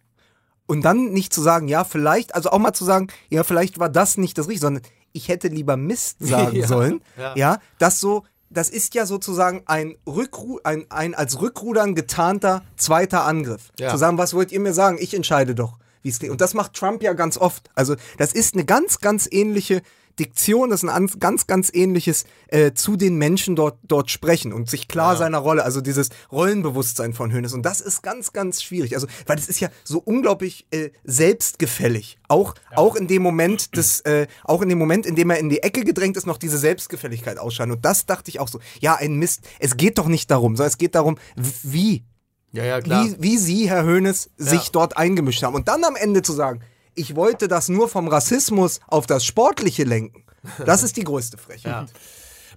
[0.66, 3.88] Und dann nicht zu sagen, ja, vielleicht, also auch mal zu sagen, ja, vielleicht war
[3.88, 4.82] das nicht das Richtige, sondern
[5.12, 7.02] ich hätte lieber Mist sagen Ja, sollen.
[7.18, 7.36] ja.
[7.36, 7.58] Ja.
[7.78, 13.70] das so, das ist ja sozusagen ein, Rückru ein, ein als Rückrudern getarnter zweiter Angriff.
[13.78, 13.90] Ja.
[13.90, 14.98] Zu sagen, was wollt ihr mir sagen?
[15.00, 16.32] Ich entscheide doch, wie es klingt.
[16.32, 17.70] Und das macht Trump ja ganz oft.
[17.74, 19.82] Also, das ist eine ganz, ganz ähnliche
[20.18, 24.52] Diktion, das ist ein an- ganz, ganz ähnliches äh, zu den Menschen dort, dort sprechen
[24.52, 27.54] und sich klar seiner Rolle, also dieses Rollenbewusstsein von Hönes.
[27.54, 28.94] Und das ist ganz, ganz schwierig.
[28.94, 32.18] Also, weil es ist ja so unglaublich äh, selbstgefällig.
[32.28, 35.48] Auch, auch in dem Moment des, äh, auch in dem Moment, in dem er in
[35.48, 37.72] die Ecke gedrängt ist, noch diese Selbstgefälligkeit ausscheiden.
[37.74, 39.40] Und das dachte ich auch so, ja, ein Mist.
[39.58, 41.18] Es geht doch nicht darum, sondern es geht darum,
[41.62, 42.04] wie
[42.52, 43.06] Ja, ja, klar.
[43.06, 44.70] wie, wie Sie, Herr Höhnes, sich Ja.
[44.72, 45.54] dort eingemischt haben.
[45.54, 46.60] Und dann am Ende zu sagen,
[46.94, 50.24] ich wollte das nur vom Rassismus auf das Sportliche lenken.
[50.64, 51.92] Das ist die größte Frechheit.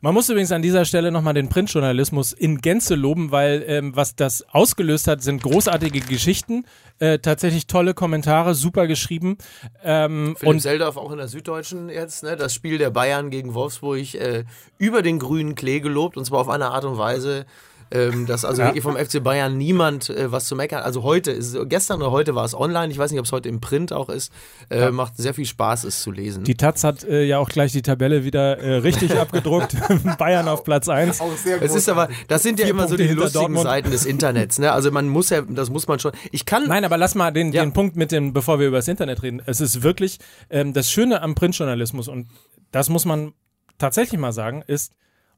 [0.02, 4.16] Man muss übrigens an dieser Stelle nochmal den Printjournalismus in Gänze loben, weil ähm, was
[4.16, 6.66] das ausgelöst hat, sind großartige Geschichten,
[7.00, 9.38] äh, tatsächlich tolle Kommentare, super geschrieben.
[9.84, 12.36] Ähm, Philipp und Seldorf auch in der Süddeutschen jetzt, ne?
[12.36, 14.44] Das Spiel der Bayern gegen Wolfsburg äh,
[14.78, 17.46] über den grünen Klee gelobt und zwar auf eine Art und Weise,
[17.92, 20.84] ähm, dass also wirklich vom FC Bayern niemand äh, was zu meckern.
[20.84, 23.50] Also heute, ist, gestern oder heute war es online, ich weiß nicht, ob es heute
[23.50, 24.32] im Print auch ist.
[24.70, 26.44] Äh, Macht sehr viel Spaß, es zu lesen.
[26.44, 29.76] die Taz hat äh, ja auch gleich die Tabelle wieder äh, richtig abgedruckt.
[30.18, 31.22] Bayern auf Platz 1.
[31.22, 33.44] Auch sehr es ist aber, das sind ja Vier immer so Punkte die hinter lustigen
[33.44, 33.64] Dortmund.
[33.66, 34.60] Seiten des Internets.
[34.60, 34.72] Ne?
[34.72, 36.12] Also man muss ja, das muss man schon.
[36.32, 36.68] Ich kann.
[36.68, 37.64] Nein, aber lass mal den, Ja.
[37.64, 39.42] den Punkt mit dem, bevor wir über das Internet reden.
[39.46, 40.20] Es ist wirklich
[40.50, 42.28] ähm, das Schöne am Printjournalismus und
[42.72, 43.34] das muss man
[43.78, 44.92] tatsächlich mal sagen, ist,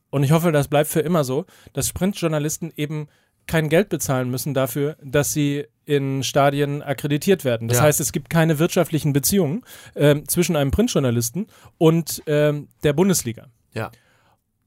[0.09, 3.07] und ich hoffe, das bleibt für immer so, dass Printjournalisten eben
[3.47, 7.69] kein Geld bezahlen müssen dafür, dass sie in Stadien akkreditiert werden.
[7.69, 7.83] Das Ja.
[7.85, 9.63] heißt, es gibt keine wirtschaftlichen Beziehungen
[9.95, 11.47] ähm, zwischen einem Printjournalisten
[11.77, 13.89] und ähm, der Bundesliga ja.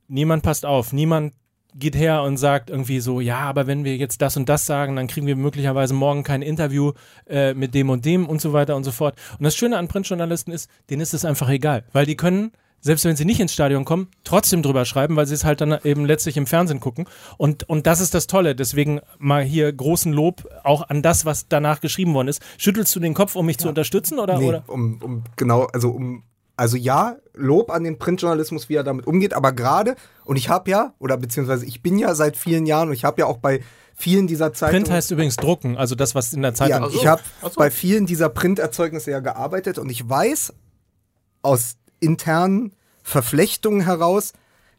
[0.08, 1.34] niemand passt auf, niemand
[1.74, 4.96] geht her und sagt irgendwie so, ja, aber wenn wir jetzt das und das sagen,
[4.96, 6.92] dann kriegen wir möglicherweise morgen kein Interview
[7.28, 9.16] äh, mit dem und dem und so weiter und so fort.
[9.38, 13.04] Und das Schöne an Printjournalisten ist, denen ist es einfach egal, weil die können, selbst
[13.04, 16.04] wenn sie nicht ins Stadion kommen, trotzdem drüber schreiben, weil sie es halt dann eben
[16.04, 17.06] letztlich im Fernsehen gucken.
[17.36, 18.54] Und, und das ist das Tolle.
[18.54, 22.42] Deswegen mal hier großen Lob auch an das, was danach geschrieben worden ist.
[22.58, 24.38] Schüttelst du den Kopf, um mich zu unterstützen oder?
[24.38, 24.64] Nee, oder?
[24.66, 26.22] um, um genau, also um
[26.60, 30.70] also ja, Lob an den Printjournalismus, wie er damit umgeht, aber gerade, und ich habe
[30.70, 33.62] ja, oder beziehungsweise ich bin ja seit vielen Jahren und ich habe ja auch bei
[33.94, 34.82] vielen dieser Zeitungen.
[34.82, 36.98] Print heißt übrigens drucken, also das, was in der Zeitung Ja, Ach so.
[36.98, 37.58] ich habe Ach so.
[37.58, 40.52] bei vielen dieser Printerzeugnisse ja gearbeitet und ich weiß
[41.40, 42.72] aus internen
[43.02, 44.32] Verflechtungen heraus,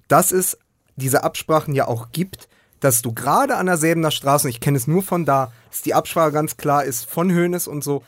[0.07, 0.57] dass es
[0.95, 2.47] diese Absprachen ja auch gibt,
[2.79, 5.93] dass du gerade an der Säbener Straße, ich kenne es nur von da, dass die
[5.93, 8.03] Absprache ganz klar ist von Hoeneß und so,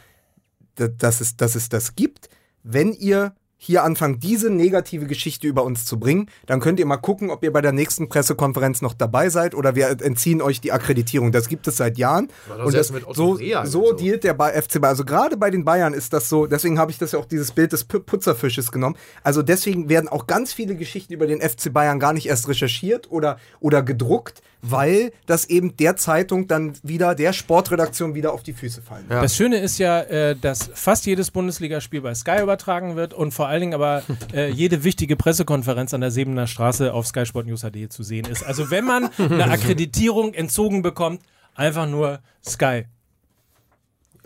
[0.76, 2.30] da- dass es, dass es das gibt.
[2.64, 3.36] Wenn ihr
[3.66, 7.44] hier anfangt, diese negative Geschichte über uns zu bringen, dann könnt ihr mal gucken, ob
[7.44, 11.32] ihr bei der nächsten Pressekonferenz noch dabei seid oder wir entziehen euch die Akkreditierung.
[11.32, 12.28] Das gibt es seit Jahren.
[12.50, 13.94] Doch Und das, so, so so.
[13.94, 14.92] dealt der bei FC Bayern.
[14.92, 17.52] Also gerade bei den Bayern ist das so, deswegen habe ich das ja auch dieses
[17.54, 18.96] Bild des Pu- Putzerfisches genommen.
[19.24, 23.10] Also deswegen werden auch ganz viele Geschichten über den FC Bayern gar nicht erst recherchiert
[23.12, 28.54] oder, oder gedruckt, weil das eben der Zeitung dann wieder, der Sportredaktion wieder auf die
[28.54, 29.06] Füße fallen.
[29.10, 29.22] Ja.
[29.22, 33.48] Das Schöne ist ja, äh, dass fast jedes Bundesligaspiel bei Sky übertragen wird und vor
[33.48, 34.04] allen Dingen aber
[34.34, 38.26] äh, jede wichtige Pressekonferenz an der Sebener Straße auf Sky Sport News HD zu sehen
[38.26, 38.42] ist.
[38.44, 41.22] Also wenn man eine Akkreditierung entzogen bekommt,
[41.56, 42.86] einfach nur Sky.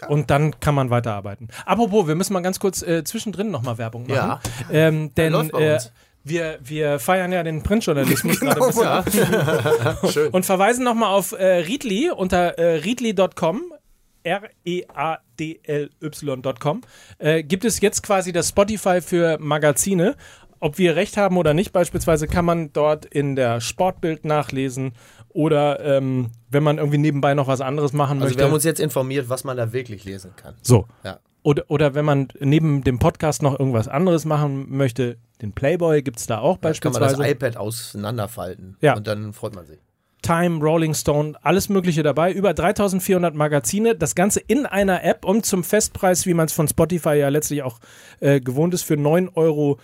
[0.07, 1.47] Und dann kann man weiterarbeiten.
[1.65, 4.13] Apropos, wir müssen mal ganz kurz äh, zwischendrin nochmal Werbung machen.
[4.13, 4.39] Ja.
[4.71, 5.91] Ähm, denn läuft bei äh, uns.
[6.29, 9.01] Wir, wir feiern ja den Printjournalismus gerade ein Genau.
[9.03, 10.11] bisschen.
[10.11, 10.31] Schön.
[10.31, 13.73] Und verweisen nochmal auf äh, Readly unter äh, readly.com.
[14.23, 14.81] E
[15.47, 16.81] R-E-A-D-L-Y.com
[17.19, 20.15] äh, gibt es jetzt quasi das Spotify für Magazine.
[20.59, 24.93] Ob wir recht haben oder nicht, beispielsweise kann man dort in der Sportbild nachlesen
[25.29, 28.39] oder ähm, wenn man irgendwie nebenbei noch was anderes machen Also möchte.
[28.39, 30.55] wir haben uns jetzt informiert, was man da wirklich lesen kann.
[30.63, 30.87] so.
[31.03, 31.19] Ja.
[31.47, 36.19] Oder, oder wenn man neben dem Podcast noch irgendwas anderes machen möchte, den Playboy gibt
[36.19, 37.31] es da auch Kann man das beispielsweise.
[37.31, 38.75] iPad auseinanderfalten.
[38.81, 38.97] Ja.
[38.97, 39.79] Und dann freut man sich.
[40.21, 42.33] Time, Rolling Stone, alles Mögliche dabei.
[42.33, 43.95] Über 3400 Magazine.
[43.95, 47.63] Das Ganze in einer App und zum Festpreis, wie man es von Spotify ja letztlich
[47.63, 47.79] auch
[48.19, 49.79] äh, gewohnt ist, für 9,99 Euro.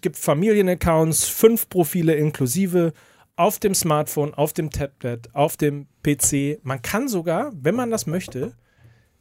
[0.00, 2.94] Gibt Familienaccounts, fünf Profile inklusive.
[3.36, 6.60] Auf dem Smartphone, auf dem Tablet, auf dem PC.
[6.62, 8.54] Man kann sogar, wenn man das möchte,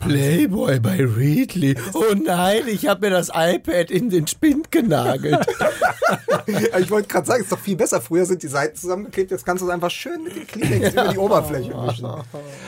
[0.00, 1.76] Playboy bei Readly.
[1.94, 5.44] Oh nein, ich habe mir das iPad in den Spind genagelt.
[6.78, 8.00] Ich wollte gerade sagen, es ist doch viel besser.
[8.00, 11.08] Früher sind die Seiten zusammengeklebt, jetzt kannst du es einfach schön mit den Kleenex über
[11.08, 12.06] die Oberfläche wischen.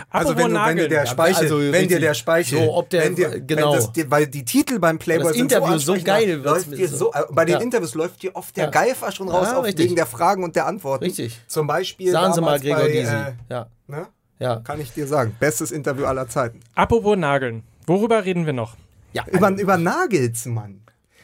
[0.09, 2.89] Also wenn, du, wenn dir der Ja, Speichel, also wenn dir der Speichel, So, ob
[2.89, 3.73] der- wenn dir, genau.
[3.73, 6.89] wenn das, weil die Titel beim Playboy Das sind Interview so ansprechend, geil läuft dir
[6.89, 6.97] so.
[6.97, 7.61] so, äh, bei den Ja.
[7.61, 8.71] Interviews läuft dir oft der Ja.
[8.71, 11.05] Geifer schon raus Ja, auf, wegen der Fragen und der Antworten.
[11.05, 11.39] Richtig.
[11.47, 13.13] Zum Beispiel Sagen Sie mal, Gregor bei, Gysi.
[13.13, 14.07] Äh, Ja, ne?
[14.39, 14.61] Ja.
[14.61, 15.35] Kann ich dir sagen.
[15.39, 16.61] Bestes Interview aller Zeiten.
[16.75, 17.63] Apropos Nageln.
[17.87, 18.77] Worüber reden wir noch?
[19.13, 19.25] ja.
[19.31, 20.83] Über, über Nagelsmann.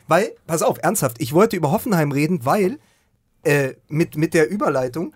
[0.09, 2.79] Weil, pass auf, ernsthaft, ich wollte über Hoffenheim reden, weil
[3.45, 5.15] äh, mit, mit der Überleitung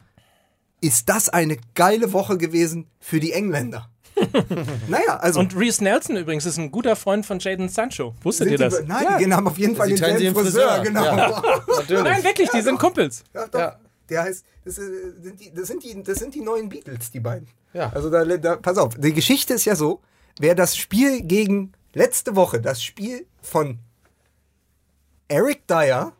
[0.80, 3.88] ist das eine geile Woche gewesen für die Engländer.
[4.88, 5.40] naja, also.
[5.40, 8.14] Und Reese Nelson übrigens ist ein guter Freund von Jaden Sancho.
[8.22, 8.80] Wusstet ihr das?
[8.80, 9.18] die, nein, ja.
[9.18, 10.82] die haben auf jeden Fall Sie den Friseur, Friseur.
[10.82, 11.05] genau.
[11.05, 12.03] Ja.
[12.03, 13.24] Nein, wirklich, die sind Kumpels.
[13.34, 13.59] Ja, doch.
[13.59, 13.78] Ja.
[14.09, 14.82] Der heißt, das, äh,
[15.20, 17.48] sind die, das, sind die, das sind die neuen Beatles, die beiden.
[17.72, 17.90] Ja.
[17.92, 20.00] Also da, da, pass auf, die Geschichte ist ja so,
[20.38, 23.78] wer das Spiel gegen letzte Woche, das Spiel von
[25.28, 26.12] Eric Dyer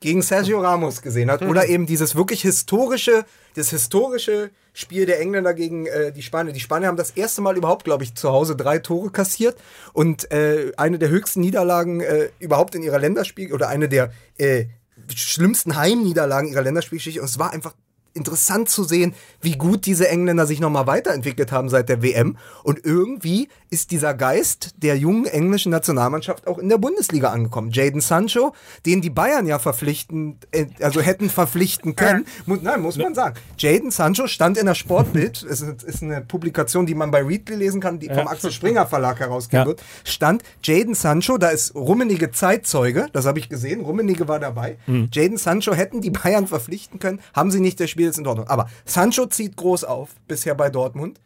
[0.00, 5.54] gegen Sergio Ramos gesehen hat, oder eben dieses wirklich historische, das historische Spiel der Engländer
[5.54, 6.52] gegen äh, die Spanier.
[6.52, 9.56] Die Spanier haben das erste Mal überhaupt, glaube ich, zu Hause drei Tore kassiert
[9.92, 14.66] und äh, eine der höchsten Niederlagen äh, überhaupt in ihrer Länderspiel oder eine der äh,
[15.14, 17.20] schlimmsten Heimniederlagen ihrer Länderspielgeschichte.
[17.20, 17.74] Und es war einfach
[18.14, 22.36] interessant zu sehen, wie gut diese Engländer sich nochmal weiterentwickelt haben seit der WM.
[22.62, 27.70] Und irgendwie ist dieser Geist der jungen englischen Nationalmannschaft auch in der Bundesliga angekommen.
[27.70, 28.52] Jaden Sancho,
[28.84, 32.26] den die Bayern ja verpflichten, äh, also hätten verpflichten können.
[32.46, 33.36] Nein, muss man sagen.
[33.58, 37.80] Jaden Sancho stand in der Sportbild, es ist, eine Publikation, die man bei Readly lesen
[37.80, 39.66] kann, die vom Axel Springer Verlag herausgegeben Ja.
[39.68, 44.76] wird, stand Jaden Sancho, da ist Rummenige Zeitzeuge, das habe ich gesehen, Rummenige war dabei.
[45.12, 48.48] Jaden Sancho hätten die Bayern verpflichten können, haben sie nicht, das Spiel ist in Ordnung.
[48.48, 51.20] Aber Sancho zieht groß auf, bisher bei Dortmund.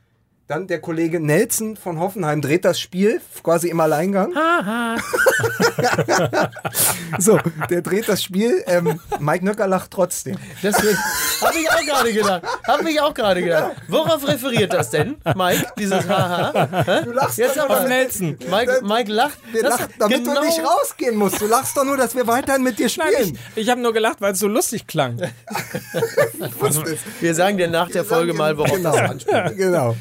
[0.49, 4.33] Dann der Kollege Nelson von Hoffenheim dreht das Spiel quasi im Alleingang.
[7.19, 8.63] so, der dreht das Spiel.
[8.69, 10.37] Ähm, Mike Nöcker lacht trotzdem.
[10.63, 10.97] Deswegen
[11.41, 12.43] habe ich auch gerade gedacht.
[12.65, 13.73] Habe ich auch gerade gedacht.
[13.89, 15.67] Worauf referiert das denn, Mike?
[15.79, 17.03] Dieses Haha.
[17.05, 18.39] Du lachst Jetzt doch aber Nelson.
[18.49, 19.39] Mike, Mike lacht.
[19.51, 21.41] Wir Das- lachen, damit genau- du nicht rausgehen musst.
[21.41, 23.39] Du lachst doch nur, dass wir weiterhin mit dir Nein, spielen.
[23.57, 25.21] ich, ich habe nur gelacht, weil es so lustig klang.
[27.21, 28.93] Wir sagen dir nach der Folge mal, worauf genau.
[28.93, 29.57] das anspielt.
[29.57, 29.97] Genau.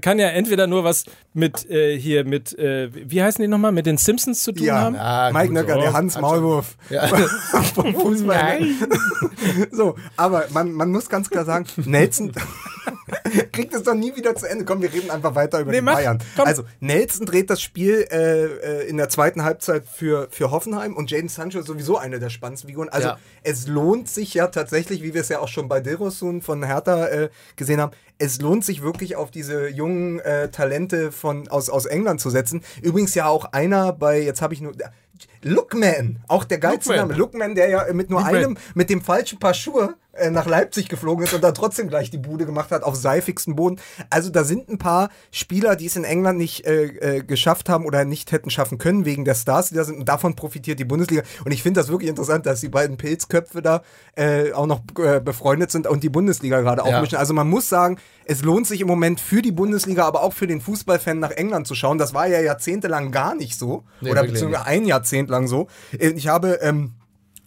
[0.00, 3.86] Kann ja entweder nur was mit äh, hier mit, äh, wie heißen die nochmal, mit
[3.86, 4.96] den Simpsons zu tun Ja, haben.
[4.96, 5.80] Ah, Mike Nöcker, so.
[5.80, 7.06] der Hans Maulwurf Ja.
[7.74, 8.60] vom Fußball.
[9.70, 12.32] So, aber man, man muss ganz klar sagen, Nelson
[13.52, 14.64] kriegt es doch nie wieder zu Ende.
[14.64, 15.94] Komm, wir reden einfach weiter über Nee, die mach.
[15.94, 16.18] Bayern.
[16.36, 16.46] Komm.
[16.46, 21.10] Also, Nelson dreht das Spiel äh, äh, in der zweiten Halbzeit für, für Hoffenheim und
[21.10, 22.88] Jaden Sancho ist sowieso eine der spannendsten Figuren.
[22.88, 23.18] Also, Ja.
[23.42, 27.06] es lohnt sich ja tatsächlich, wie wir es ja auch schon bei Dilrosun von Hertha
[27.06, 31.86] äh, gesehen haben, es lohnt sich wirklich auf diese jungen äh, Talente von, aus, aus
[31.86, 32.62] England zu setzen.
[32.82, 34.72] Übrigens ja auch einer bei, jetzt habe ich nur,
[35.42, 37.08] Lookman, auch der geilste Lookman.
[37.08, 37.18] Name.
[37.18, 38.36] Lookman, der ja mit nur Lookman.
[38.36, 42.10] einem, mit dem falschen Paar Schuhe äh, nach Leipzig geflogen ist und da trotzdem gleich
[42.10, 43.80] die Bude gemacht hat auf seifigsten Boden.
[44.10, 46.84] Also da sind ein paar Spieler, die es in England nicht äh,
[47.18, 49.98] äh, geschafft haben oder nicht hätten schaffen können wegen der Stars, die da sind.
[49.98, 51.22] Und davon profitiert die Bundesliga.
[51.44, 53.82] Und ich finde das wirklich interessant, dass die beiden Pilzköpfe da
[54.16, 56.96] äh, auch noch befreundet sind und die Bundesliga gerade Ja.
[56.96, 57.18] aufmischen.
[57.18, 60.46] Also man muss sagen, es lohnt sich im Moment für die Bundesliga, aber auch für
[60.46, 61.98] den Fußballfan nach England zu schauen.
[61.98, 63.84] Das war ja jahrzehntelang gar nicht so.
[64.00, 65.68] Nee, oder beziehungsweise ein Jahrzehnt lang so.
[65.98, 66.92] Äh, Ich habe ähm,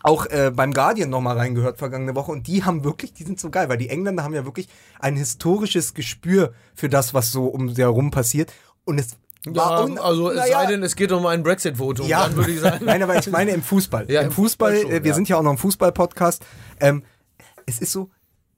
[0.03, 3.49] auch äh, beim Guardian nochmal reingehört vergangene Woche und die haben wirklich, die sind so
[3.49, 4.67] geil, weil die Engländer haben ja wirklich
[4.99, 8.53] ein historisches Gespür für das, was so um sie herum passiert.
[8.86, 12.36] Und es Ja, also es naja, sei denn, es geht um ein Brexit-Votum, ja, dann
[12.36, 12.86] würde ich sagen.
[12.86, 14.09] Nein, aber ich meine im Fußball.
[14.09, 15.15] Ja, Im im Fußball, Fußball schon, äh, wir ja.
[15.15, 16.45] sind ja auch noch ein Fußball-Podcast.
[16.80, 17.03] Ähm,
[17.65, 18.09] es ist so,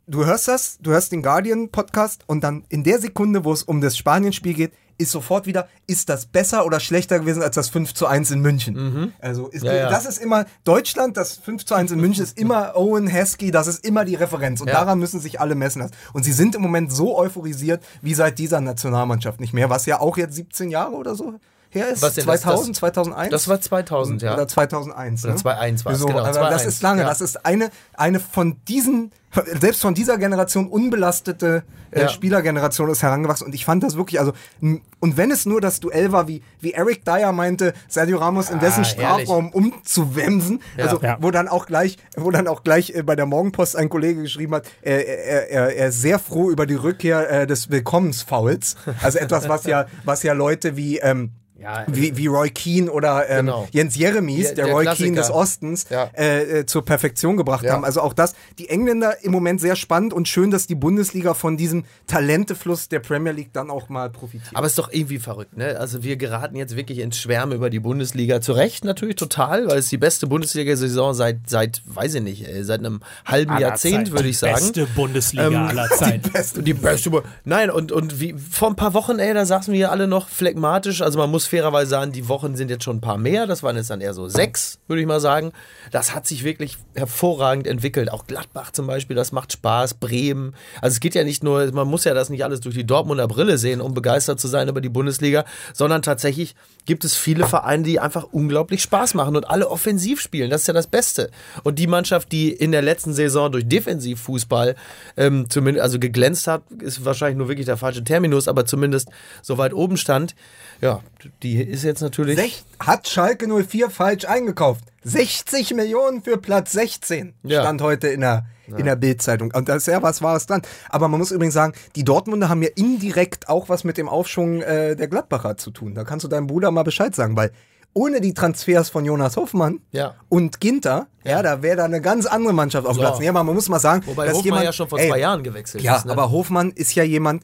[0.10, 3.80] du hörst das, du hörst den Guardian-Podcast und dann in der Sekunde, wo es um
[3.82, 7.93] das Spanien-Spiel geht, ist sofort wieder, ist das besser oder schlechter gewesen als das 5
[7.93, 9.14] zu 1 in München?
[9.22, 9.68] Also ist, Mhm.
[9.68, 9.89] Ja, ja.
[9.89, 13.68] das ist immer, Deutschland, das 5 zu 1 in München ist immer Owen Heskey, das
[13.68, 14.74] ist immer die Referenz und Ja.
[14.74, 15.93] daran müssen sich alle messen lassen.
[16.12, 20.01] Und sie sind im Moment so euphorisiert wie seit dieser Nationalmannschaft nicht mehr, was ja
[20.01, 21.36] auch jetzt 17 Jahre oder so
[21.70, 22.01] her ist.
[22.01, 23.32] Was denn, das- 2000, das- 2001?
[23.32, 24.34] Das war 2000, ja.
[24.34, 25.24] Oder 2001.
[25.24, 25.39] Oder ne?
[25.39, 27.01] 2001 war's, so, genau, Aber das 2001, ist lange.
[27.01, 27.07] ja.
[27.07, 29.11] Das ist eine, eine von diesen,
[29.59, 32.09] selbst von dieser Generation unbelastete äh, Ja.
[32.09, 33.47] Spielergeneration ist herangewachsen.
[33.47, 36.74] Und ich fand das wirklich, also, und wenn es nur das Duell war, wie, wie
[36.74, 38.86] Eric Dyer meinte, Sergio Ramos in dessen Ah.
[38.86, 40.86] Strafraum umzuwemsen, Ja.
[40.86, 41.17] also, Ja.
[41.20, 44.53] wo dann auch gleich, wo dann auch gleich äh, bei der Morgenpost ein Kollege geschrieben
[44.55, 48.76] hat, er, er, er, er ist sehr froh über die Rückkehr äh, des Willkommensfouls.
[49.01, 51.32] Also etwas, was ja, was ja Leute wie, ähm,
[51.62, 53.68] Ja, wie, wie Roy Keane oder ähm, Genau.
[53.72, 55.05] Jens Jeremies, der, der Roy Klassiker.
[55.10, 56.10] Keane des Ostens, Ja.
[56.18, 57.74] äh, äh, zur Perfektion gebracht Ja.
[57.74, 57.84] haben.
[57.84, 61.57] Also auch das, die Engländer im Moment sehr spannend und schön, dass die Bundesliga von
[61.57, 64.51] diesem Talentefluss der Premier League dann auch mal profitiert.
[64.55, 65.78] Aber es ist doch irgendwie verrückt, ne?
[65.80, 68.41] Also wir geraten jetzt wirklich ins Schwärmen über die Bundesliga.
[68.41, 72.64] Zu Recht natürlich total, weil es die beste Bundesliga-Saison seit, seit, weiß ich nicht, ey,
[72.64, 74.55] seit einem halben Aller Jahrzehnt, würde ich sagen.
[74.55, 76.30] Beste Bundesliga Ähm, aller Zeiten.
[76.32, 77.10] Beste Die beste
[77.45, 80.30] Nein, und, und wie vor ein paar Wochen, ey, da saßen wir hier alle noch
[80.30, 81.01] phlegmatisch.
[81.01, 83.47] Also man muss fairerweise sagen, die Wochen sind jetzt schon ein paar mehr.
[83.47, 85.52] Das waren jetzt dann eher so sechs, würde ich mal sagen.
[85.91, 88.12] Das hat sich wirklich hervorragend entwickelt.
[88.12, 89.95] Auch Gladbach zum Beispiel, das macht Spaß.
[89.95, 90.56] Bremen.
[90.82, 93.28] Also es geht ja nicht nur, man muss ja das nicht alles durch die Dortmunder
[93.28, 97.84] Brille sehen, um begeistert zu sein über die Bundesliga, sondern tatsächlich gibt es viele Vereine,
[97.84, 100.50] die einfach unglaublich Spaß machen und alle offensiv spielen.
[100.50, 101.30] Das ist ja das Beste.
[101.64, 104.76] Und die Mannschaft, die in der letzten Saison durch Defensivfußball
[105.18, 109.10] ähm, zumindest also geglänzt hat, ist wahrscheinlich nur wirklich der falsche Terminus, aber zumindest
[109.41, 110.36] so weit oben stand.
[110.82, 111.02] Ja,
[111.44, 112.38] die ist jetzt natürlich.
[112.38, 114.84] Sech, hat Schalke 04 falsch eingekauft.
[115.04, 117.62] 60 Millionen für Platz 16 Ja.
[117.62, 118.46] stand heute in der,
[118.78, 119.52] in der Bildzeitung.
[119.54, 120.62] Und da ist ja was Wahres dran.
[120.90, 124.62] Aber man muss übrigens sagen, die Dortmunder haben ja indirekt auch was mit dem Aufschwung
[124.62, 125.96] äh, der Gladbacher zu tun.
[125.96, 127.52] Da kannst du deinem Bruder mal Bescheid sagen, weil
[127.94, 130.14] ohne die Transfers von Jonas Hoffmann Ja.
[130.30, 133.02] und Ginter, ja, da wäre da eine ganz andere Mannschaft auf So.
[133.02, 133.20] Platz.
[133.20, 135.20] Ja, aber man muss mal sagen, Wobei dass Hofmann jemand, ja schon vor ey, zwei
[135.20, 136.06] Jahren gewechselt ja, ist.
[136.06, 136.12] Ne?
[136.12, 137.44] aber Hofmann ist ja jemand,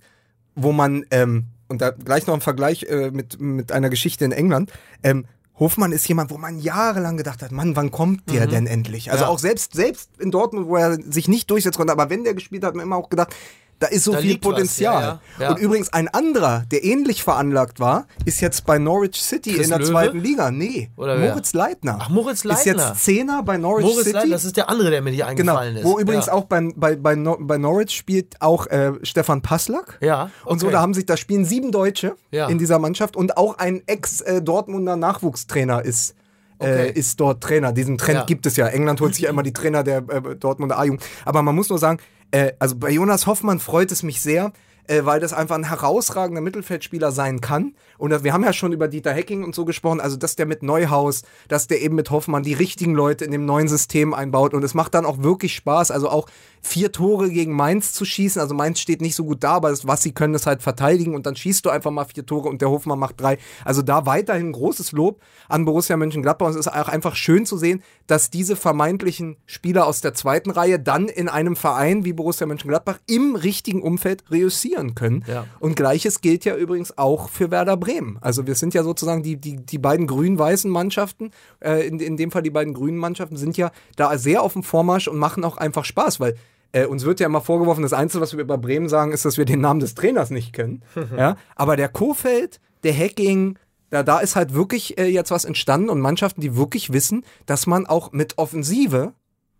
[0.54, 4.32] wo man, ähm, und da gleich noch ein Vergleich äh, mit, mit einer Geschichte in
[4.32, 4.72] England,
[5.04, 5.26] ähm,
[5.58, 9.10] Hofmann ist jemand, wo man jahrelang gedacht hat, Mann, wann kommt der denn endlich?
[9.12, 9.28] Also Mhm.
[9.30, 9.34] Ja.
[9.34, 12.64] auch selbst, selbst in Dortmund, wo er sich nicht durchsetzen konnte, aber wenn der gespielt
[12.64, 13.34] hat, hat man immer auch gedacht,
[13.80, 15.20] da ist so Da viel liegt was, Potenzial.
[15.38, 15.50] ja, ja.
[15.52, 19.70] Und übrigens ein anderer, der ähnlich veranlagt war, ist jetzt bei Norwich City Chris in
[19.70, 19.90] der Löwe?
[19.92, 20.50] zweiten Liga.
[20.50, 20.90] Nee?
[20.96, 21.98] Moritz Leitner.
[22.02, 22.88] Ach, Moritz Ist Leitner.
[22.90, 24.14] jetzt Zehner bei Norwich Moritz City.
[24.18, 25.84] Leitner, das ist der andere, der mir nicht Genau, eingefallen ist.
[25.84, 29.98] wo übrigens auch bei, bei, bei, Nor bei Norwich spielt auch äh, Stefan Passlack.
[30.02, 30.74] Ja, Und so, okay.
[30.74, 35.84] da haben sich, da spielen sieben Deutsche in dieser Mannschaft und auch ein Ex-Dortmunder Nachwuchstrainer
[35.84, 36.16] ist.
[36.58, 36.88] Okay.
[36.88, 37.74] Äh, ist dort Trainer.
[37.74, 38.24] Diesen Trend Ja.
[38.24, 38.68] gibt es ja.
[38.68, 41.04] England holt sich ja immer die Trainer der äh, Dortmunder A-Jugend.
[41.26, 42.00] Aber man muss nur sagen,
[42.32, 44.52] äh, also bei Jonas Hoffmann freut es mich sehr,
[44.88, 47.76] äh, weil das einfach ein herausragender Mittelfeldspieler sein kann.
[47.98, 50.64] Und wir haben ja schon über Dieter Hecking und so gesprochen, also dass der mit
[50.64, 54.54] Neuhaus, dass der eben mit Hoffmann die richtigen Leute in dem neuen System einbaut.
[54.54, 56.28] Und es macht dann auch wirklich Spaß, also auch
[56.62, 58.42] vier Tore gegen Mainz zu schießen.
[58.42, 61.16] Also Mainz steht nicht so gut da, aber das, was sie können, ist halt verteidigen
[61.16, 63.38] und dann schießt du einfach mal vier Tore und der Hoffmann macht drei.
[63.64, 66.48] Also da weiterhin großes Lob an Borussia Mönchengladbach.
[66.48, 70.52] Und es ist auch einfach schön zu sehen, dass diese vermeintlichen Spieler aus der zweiten
[70.52, 75.24] Reihe dann in einem Verein wie Borussia Mönchengladbach im richtigen Umfeld reüssieren können.
[75.28, 75.46] Ja.
[75.60, 78.18] Und gleiches gilt ja übrigens auch für Werder Bremen.
[78.22, 82.32] Also wir sind ja sozusagen die, die, die beiden grün-weißen Mannschaften, äh, in, in dem
[82.32, 85.58] Fall die beiden grünen Mannschaften, sind ja da sehr auf dem Vormarsch und machen auch
[85.58, 86.36] einfach Spaß, weil
[86.72, 89.38] äh, uns wird ja immer vorgeworfen, das Einzige, was wir über Bremen sagen, ist, dass
[89.38, 90.84] wir den Namen des Trainers nicht kennen.
[91.18, 91.38] ja?
[91.56, 93.58] Aber der Kofeld, der Hacking,
[93.90, 97.66] da, da ist halt wirklich äh, jetzt was entstanden und Mannschaften, die wirklich wissen, dass
[97.66, 99.14] man auch mit Offensive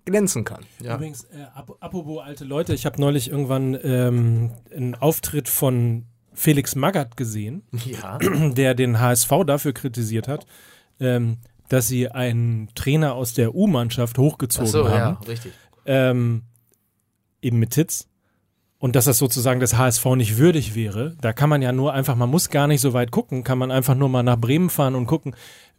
[0.06, 0.66] glänzen kann.
[0.82, 0.96] Ja.
[0.96, 6.76] Übrigens, äh, ap apropos alte Leute, ich habe neulich irgendwann ähm, einen Auftritt von Felix
[6.76, 8.18] Magath gesehen, Ja.
[8.54, 10.46] der den HSV dafür kritisiert hat,
[11.00, 11.38] ähm,
[11.70, 15.54] dass sie einen Trainer aus der U-Mannschaft hochgezogen ja, haben, richtig.
[15.86, 16.44] ähm,
[17.42, 18.08] eben mit Titz.
[18.78, 22.16] Und dass das sozusagen das HSV nicht würdig wäre, da kann man ja nur einfach,
[22.16, 24.94] man muss gar nicht so weit gucken, kann man einfach nur mal nach Bremen fahren
[24.94, 25.36] und gucken,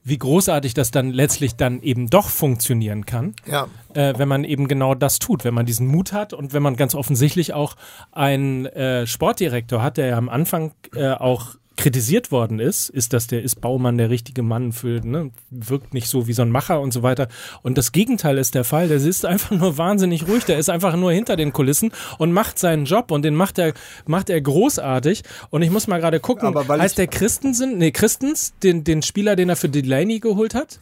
[0.08, 3.66] wie großartig das dann letztlich dann eben doch funktionieren kann Ja.
[3.94, 6.76] äh, wenn man eben genau das tut, wenn man diesen Mut hat und wenn man
[6.76, 7.74] ganz offensichtlich auch
[8.12, 13.26] einen äh, Sportdirektor hat, der ja am Anfang äh, auch kritisiert worden ist, ist, dass
[13.26, 16.80] der ist Baumann der richtige Mann für, ne, wirkt nicht so wie so ein Macher
[16.80, 17.28] und so weiter.
[17.62, 18.88] Und das Gegenteil ist der Fall.
[18.88, 20.44] Der ist einfach nur wahnsinnig ruhig.
[20.44, 23.74] Der ist einfach nur hinter den Kulissen und macht seinen Job und den macht er,
[24.06, 25.22] macht er großartig.
[25.50, 29.02] Und ich muss mal gerade gucken, Aber weil heißt der Christensen, nee, Christens, den, den
[29.02, 30.80] Spieler, den er für Delaney geholt hat?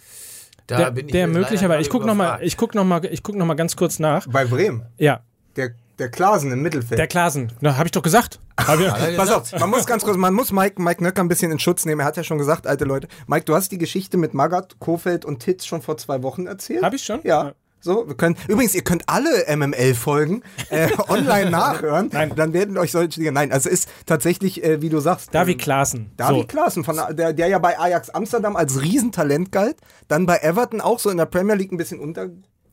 [0.67, 2.45] Da Der, bin ich der möglicherweise, ich guck noch mal, überfragt.
[2.47, 4.27] ich guck noch mal, ich guck noch mal ganz kurz nach.
[4.29, 4.83] Bei Bremen.
[4.97, 5.21] Ja,
[5.57, 6.99] Der, der Klasen im Mittelfeld.
[6.99, 7.53] der Klasen.
[7.61, 8.41] Na, hab ich doch gesagt.
[8.57, 11.51] Hab ich, Pass auf, man muss ganz kurz, man muss Mike, Mike Nöcker ein bisschen
[11.51, 12.01] in Schutz nehmen.
[12.01, 13.09] Er hat ja schon gesagt, alte Leute.
[13.27, 16.83] Mike, du hast die Geschichte mit Magath, Kofeld und Titz schon vor zwei Wochen erzählt.
[16.85, 17.21] Hab ich schon?
[17.25, 17.55] Ja.
[17.81, 22.09] So, wir können, übrigens, ihr könnt alle MML-Folgen äh, online nachhören.
[22.13, 22.33] Nein.
[22.35, 23.33] Dann werden euch solche Dinge.
[23.33, 25.35] Nein, also es ist tatsächlich, äh, wie du sagst.
[25.35, 26.11] David ähm, Klaassen.
[26.17, 26.47] David So.
[26.47, 29.77] Klaassen, von, der, der ja bei Ajax Amsterdam als Riesentalent galt,
[30.09, 32.01] dann bei Everton auch so in der Premier League ein bisschen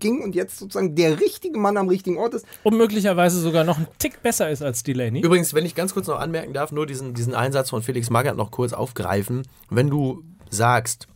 [0.02, 2.46] unterging und jetzt sozusagen der richtige Mann am richtigen Ort ist.
[2.64, 5.22] Und möglicherweise sogar noch ein Tick besser ist als Delaney.
[5.22, 8.38] Übrigens, wenn ich ganz kurz noch anmerken darf, nur diesen, diesen Einsatz von Felix Magath
[8.38, 9.48] noch kurz aufgreifen.
[9.70, 11.08] Wenn du sagst,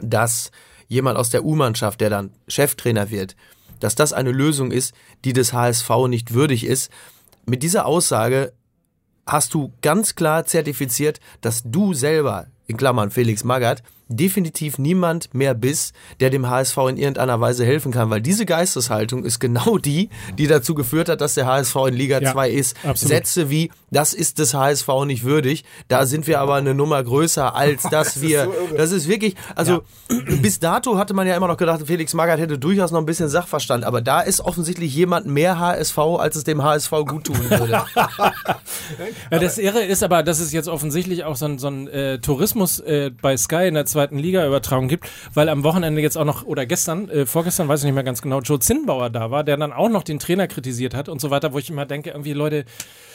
[0.00, 0.50] dass
[0.88, 3.36] jemand aus der U-Mannschaft, der dann Cheftrainer wird,
[3.80, 4.94] dass das eine Lösung ist,
[5.24, 6.90] die des HSV nicht würdig ist,
[7.46, 8.52] mit dieser Aussage
[9.26, 15.54] hast du ganz klar zertifiziert, dass du selber, in Klammern Felix Magath, definitiv niemand mehr
[15.54, 20.08] bist, der dem HSV in irgendeiner Weise helfen kann, weil diese Geisteshaltung ist genau die,
[20.36, 22.76] die dazu geführt hat, dass der HSV in Liga Ja, 2 ist.
[22.84, 23.14] absolut.
[23.14, 27.54] Sätze wie, das ist des HSV nicht würdig, da sind wir aber eine Nummer größer,
[27.54, 29.82] als dass wir, das ist wirklich, also
[30.42, 33.28] bis dato hatte man ja immer noch gedacht, Felix Magath hätte durchaus noch ein bisschen
[33.28, 37.82] Sachverstand, aber da ist offensichtlich jemand mehr HSV, als es dem HSV gut tun würde.
[39.30, 42.18] Ja, das Irre ist aber, dass es jetzt offensichtlich auch so ein, so ein äh,
[42.18, 46.44] Tourismus äh, bei Sky in der zweiten Liga-Übertragung gibt, weil am Wochenende jetzt auch noch,
[46.44, 49.56] oder gestern, äh, vorgestern, weiß ich nicht mehr ganz genau, Joe Zinnbauer da war, der
[49.56, 52.32] dann auch noch den Trainer kritisiert hat und so weiter, wo ich immer denke, irgendwie
[52.32, 52.64] Leute,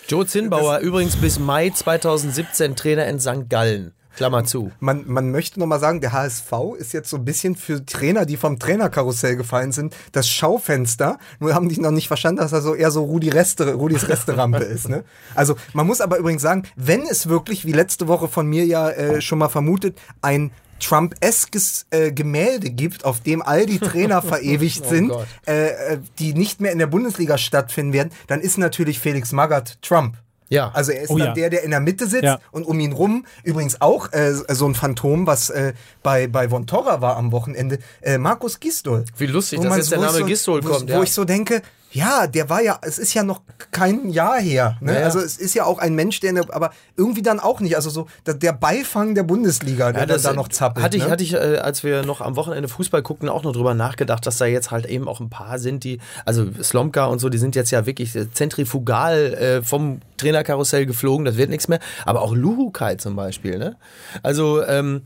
[0.10, 3.48] Joe Zinnbauer, übrigens bis Mai 2017 Trainer in St.
[3.48, 3.94] Gallen.
[4.16, 4.72] Klammer zu.
[4.80, 8.38] Man, man möchte nochmal sagen, der HSV ist jetzt so ein bisschen für Trainer, die
[8.38, 11.18] vom Trainerkarussell gefallen sind, das Schaufenster.
[11.40, 14.64] Nur haben die noch nicht verstanden, dass er so eher so Rudi Reste, Rudis Resterampe
[14.64, 14.90] ist.
[14.90, 15.04] Ne?
[15.34, 18.90] Also man muss aber übrigens sagen, wenn es wirklich, wie letzte Woche von mir ja
[18.90, 20.52] äh, schon mal vermutet, ein
[20.84, 25.28] Trump-eskes äh, Gemälde gibt, auf dem all die Trainer verewigt sind, Gott.
[25.48, 29.78] äh, äh, die nicht mehr in der Bundesliga stattfinden werden, dann ist natürlich Felix Magath
[29.82, 30.16] Trump.
[30.50, 30.70] Ja.
[30.74, 31.34] Also er ist Oh dann ja.
[31.34, 32.40] der, der in der Mitte sitzt Ja.
[32.52, 35.74] und um ihn rum übrigens auch äh, so ein Phantom, was äh,
[36.04, 39.06] bei, bei Von Torra war am Wochenende, äh, Markus Gistol.
[39.18, 41.04] Wie lustig, Wo dass jetzt der wo Name so, Gistol wo, kommt, Wo ja.
[41.04, 41.64] ich so denke,
[41.94, 43.41] ja, der war ja, es ist ja noch
[43.72, 44.78] kein Jahr her.
[44.82, 44.94] Ne?
[44.94, 45.06] Ja, ja.
[45.06, 47.76] Also es ist ja auch ein Mensch, der, der, aber irgendwie dann auch nicht.
[47.76, 50.84] Also so der, der Beifang der Bundesliga, der Ja, das da noch zappelt.
[50.84, 51.12] Hatte ich, ne?
[51.12, 54.38] hatte ich äh, als wir noch am Wochenende Fußball guckten, auch noch drüber nachgedacht, dass
[54.38, 57.56] da jetzt halt eben auch ein paar sind, die, also Slomka und so, die sind
[57.56, 61.80] jetzt ja wirklich zentrifugal äh, vom Trainerkarussell geflogen, das wird nichts mehr.
[62.06, 63.76] Aber auch Luhukai zum Beispiel, ne?
[64.24, 65.04] Also, ähm,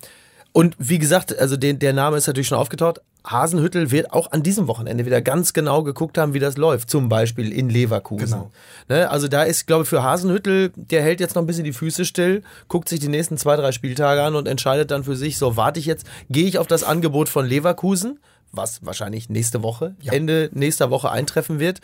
[0.53, 3.01] und wie gesagt, also den, der Name ist natürlich schon aufgetaucht.
[3.27, 6.89] Hasenhüttel wird auch an diesem Wochenende wieder ganz genau geguckt haben, wie das läuft.
[6.89, 8.25] Zum Beispiel in Leverkusen.
[8.25, 8.51] Genau.
[8.87, 11.73] Ne, also da ist, glaube ich, für Hasenhüttel, der hält jetzt noch ein bisschen die
[11.73, 15.37] Füße still, guckt sich die nächsten zwei, drei Spieltage an und entscheidet dann für sich,
[15.37, 18.19] so warte ich jetzt, gehe ich auf das Angebot von Leverkusen,
[18.51, 21.81] was wahrscheinlich nächste Woche, Ende nächster Woche eintreffen wird.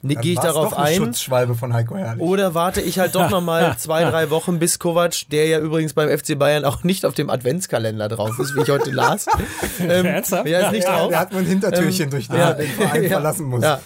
[0.00, 0.96] Ne, Gehe ich darauf doch eine ein.
[0.96, 2.22] Schutzschwalbe von Heiko Herrlich.
[2.22, 6.08] Oder warte ich halt doch nochmal zwei, drei Wochen bis Kovac, der ja übrigens beim
[6.16, 9.26] FC Bayern auch nicht auf dem Adventskalender drauf ist, wie ich heute las.
[9.80, 10.46] ähm, Ernsthaft?
[10.46, 11.08] Ja, ist nicht ja, drauf.
[11.08, 12.52] der hat nur ein Hintertürchen, Ähm, durch das ja.
[12.52, 13.08] den Verein Ja.
[13.08, 13.64] verlassen muss.
[13.64, 13.80] Ja.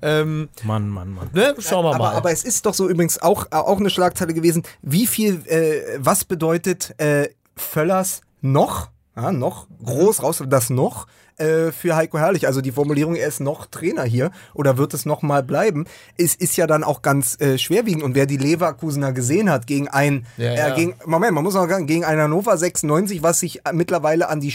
[0.00, 1.28] Ähm, Mann, Mann, Mann.
[1.34, 1.54] ne?
[1.58, 2.14] Schauen wir aber, mal.
[2.14, 6.24] aber es ist doch so übrigens auch, auch eine Schlagzeile gewesen, wie viel, äh, was
[6.24, 11.06] bedeutet äh, Völlers noch, ja, noch, groß raus, das noch,
[11.42, 12.46] äh, für Heiko Herrlich.
[12.46, 15.86] Also die Formulierung, er ist noch Trainer hier oder wird es noch mal bleiben,
[16.16, 18.02] ist, ist ja dann auch ganz äh, schwerwiegend.
[18.02, 20.74] Und wer die Leverkusener gesehen hat gegen ein, Ja, äh, ja.
[20.74, 24.40] gegen, Moment, man muss auch sagen, gegen ein Hannover 96, was sich äh, mittlerweile an
[24.40, 24.54] die,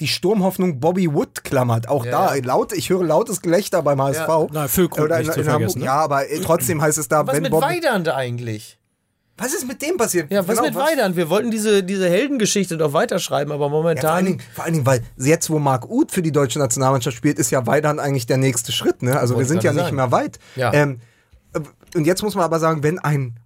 [0.00, 1.88] die Sturmhoffnung Bobby Wood klammert.
[1.88, 2.44] Auch da, ja.
[2.44, 4.28] laut, ich höre lautes Gelächter beim HSV.
[4.52, 5.44] Na, Füllkrug nicht zu Hamburg.
[5.44, 5.84] vergessen, ne?
[5.86, 8.78] Ja, aber äh, trotzdem heißt es da, was wenn mit Bobby, Weidand eigentlich?
[9.38, 10.30] Was ist mit dem passiert?
[10.30, 11.16] Ja, was Genau, mit Weidand?
[11.16, 14.24] Wir wollten diese, diese Heldengeschichte doch weiterschreiben, aber Ja, vor, allen momentan.
[14.24, 17.50] Dingen, vor allen Dingen, weil jetzt, wo Marc Uth für die deutsche Nationalmannschaft spielt, ist
[17.50, 19.02] ja Weidand eigentlich der nächste Schritt.
[19.02, 19.18] Ne?
[19.18, 19.96] Also wir sind ja gerade nicht sagen.
[19.96, 20.38] mehr weit.
[20.56, 20.72] Ja.
[20.74, 21.00] Ähm,
[21.54, 21.60] äh,
[21.96, 23.38] und jetzt muss man aber sagen, wenn ein,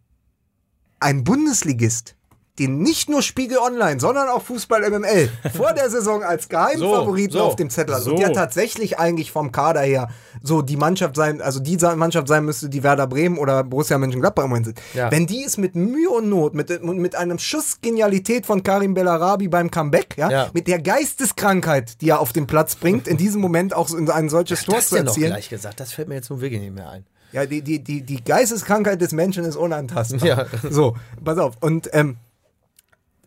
[0.99, 2.17] ein Bundesligist
[2.59, 7.39] den nicht nur Spiegel Online, sondern auch Fußball MML vor der Saison als Geheimfavoriten So,
[7.39, 8.03] so, auf dem Zettel hat.
[8.03, 8.11] so.
[8.11, 10.09] Und der tatsächlich eigentlich vom Kader her
[10.43, 14.45] so die Mannschaft sein, also die Mannschaft sein müsste, die Werder Bremen oder Borussia Mönchengladbach
[14.45, 14.83] im Moment sind.
[14.93, 15.11] Ja.
[15.11, 19.49] Wenn die es mit Mühe und Not, mit, mit einem Schuss Genialität von Karim Bellarabi
[19.49, 20.51] beim Comeback, ja, Ja.
[20.53, 24.11] mit der Geisteskrankheit, die er auf den Platz bringt, in diesem Moment auch so in
[24.11, 25.31] ein solches Tor Das zu denn noch erzielen.
[25.33, 27.07] gleich gesagt, das fällt mir jetzt nun wirklich nicht mehr ein.
[27.33, 30.23] Ja, die, die, die, die Geisteskrankheit des Menschen ist unantastbar.
[30.29, 30.47] Ja.
[30.71, 31.55] So, pass auf.
[31.61, 32.19] Und ähm,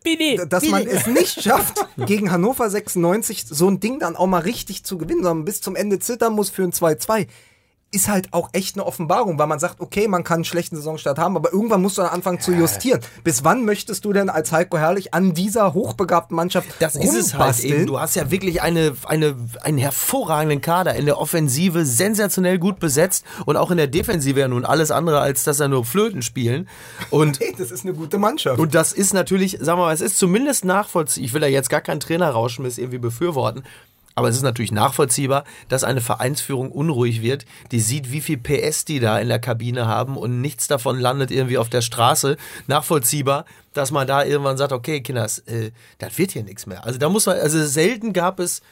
[0.06, 0.46] Bitte.
[0.46, 4.84] dass man es nicht schafft, gegen Hannover 96 so ein Ding dann auch mal richtig
[4.84, 7.26] zu gewinnen, sondern bis zum Ende zittern muss für ein 2-2,
[7.92, 11.18] ist halt auch echt eine Offenbarung, weil man sagt, okay, man kann einen schlechten Saisonstart
[11.18, 13.00] haben, aber irgendwann musst du dann anfangen zu justieren.
[13.24, 17.34] Bis wann möchtest du denn als Heiko Herrlich an dieser hochbegabten Mannschaft Das ist es
[17.34, 17.86] halt eben.
[17.86, 23.24] Du hast ja wirklich eine, eine, einen hervorragenden Kader in der Offensive, sensationell gut besetzt
[23.46, 26.68] und auch in der Defensive ja nun alles andere, als dass er nur Flöten spielen.
[27.10, 28.58] Und Hey, das ist eine gute Mannschaft.
[28.58, 31.26] Und das ist natürlich, sagen wir mal, es ist zumindest nachvollziehbar.
[31.26, 33.62] Ich will da jetzt gar keinen Trainerrauschmiss irgendwie befürworten.
[34.18, 38.86] Aber es ist natürlich nachvollziehbar, dass eine Vereinsführung unruhig wird, die sieht, wie viel PS
[38.86, 42.38] die da in der Kabine haben und nichts davon landet irgendwie auf der Straße.
[42.66, 43.44] Nachvollziehbar,
[43.74, 46.84] dass man da irgendwann sagt, okay, Kinders, äh, das wird hier nichts mehr.
[46.84, 48.62] Also da muss man, also selten gab es,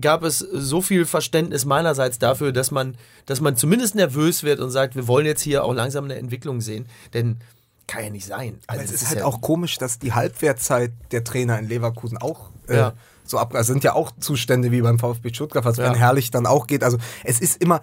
[0.00, 4.70] gab es so viel Verständnis meinerseits dafür, dass man, dass man zumindest nervös wird und
[4.70, 6.86] sagt, wir wollen jetzt hier auch langsam eine Entwicklung sehen.
[7.12, 7.36] Denn
[7.86, 8.58] kann ja nicht sein.
[8.66, 12.16] Also es das ist halt ja- auch komisch, dass die Halbwertzeit der Trainer in Leverkusen
[12.18, 12.92] auch äh, Ja.
[13.28, 13.54] So ab.
[13.54, 15.84] Also sind ja auch Zustände wie beim VfB Stuttgart, was Ja.
[15.84, 16.82] wenn herrlich dann auch geht.
[16.84, 17.80] Also es ist immer,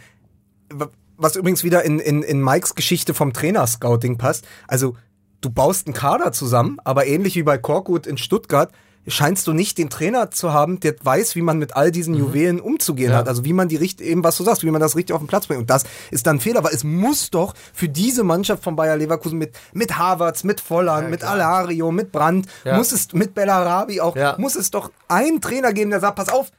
[1.18, 4.46] was übrigens wieder in, in, in Mikes Geschichte vom Trainerscouting passt.
[4.68, 4.96] Also
[5.42, 8.72] du baust einen Kader zusammen, aber ähnlich wie bei Korkut in Stuttgart
[9.08, 12.60] scheinst du nicht den Trainer zu haben, der weiß, wie man mit all diesen Juwelen
[12.62, 13.18] umzugehen Ja.
[13.18, 13.28] hat.
[13.28, 15.28] Also wie man die richtig, eben was du sagst, wie man das richtig auf den
[15.28, 15.60] Platz bringt.
[15.62, 18.96] Und das ist dann ein Fehler, weil es muss doch für diese Mannschaft von Bayer
[18.98, 22.78] Leverkusen mit, mit Havertz, mit Volland, mit Alario, mit Brandt, Ja.
[22.78, 24.36] muss es, mit Bellarabi auch, Ja.
[24.38, 26.52] muss es doch einen Trainer geben, der sagt, pass auf,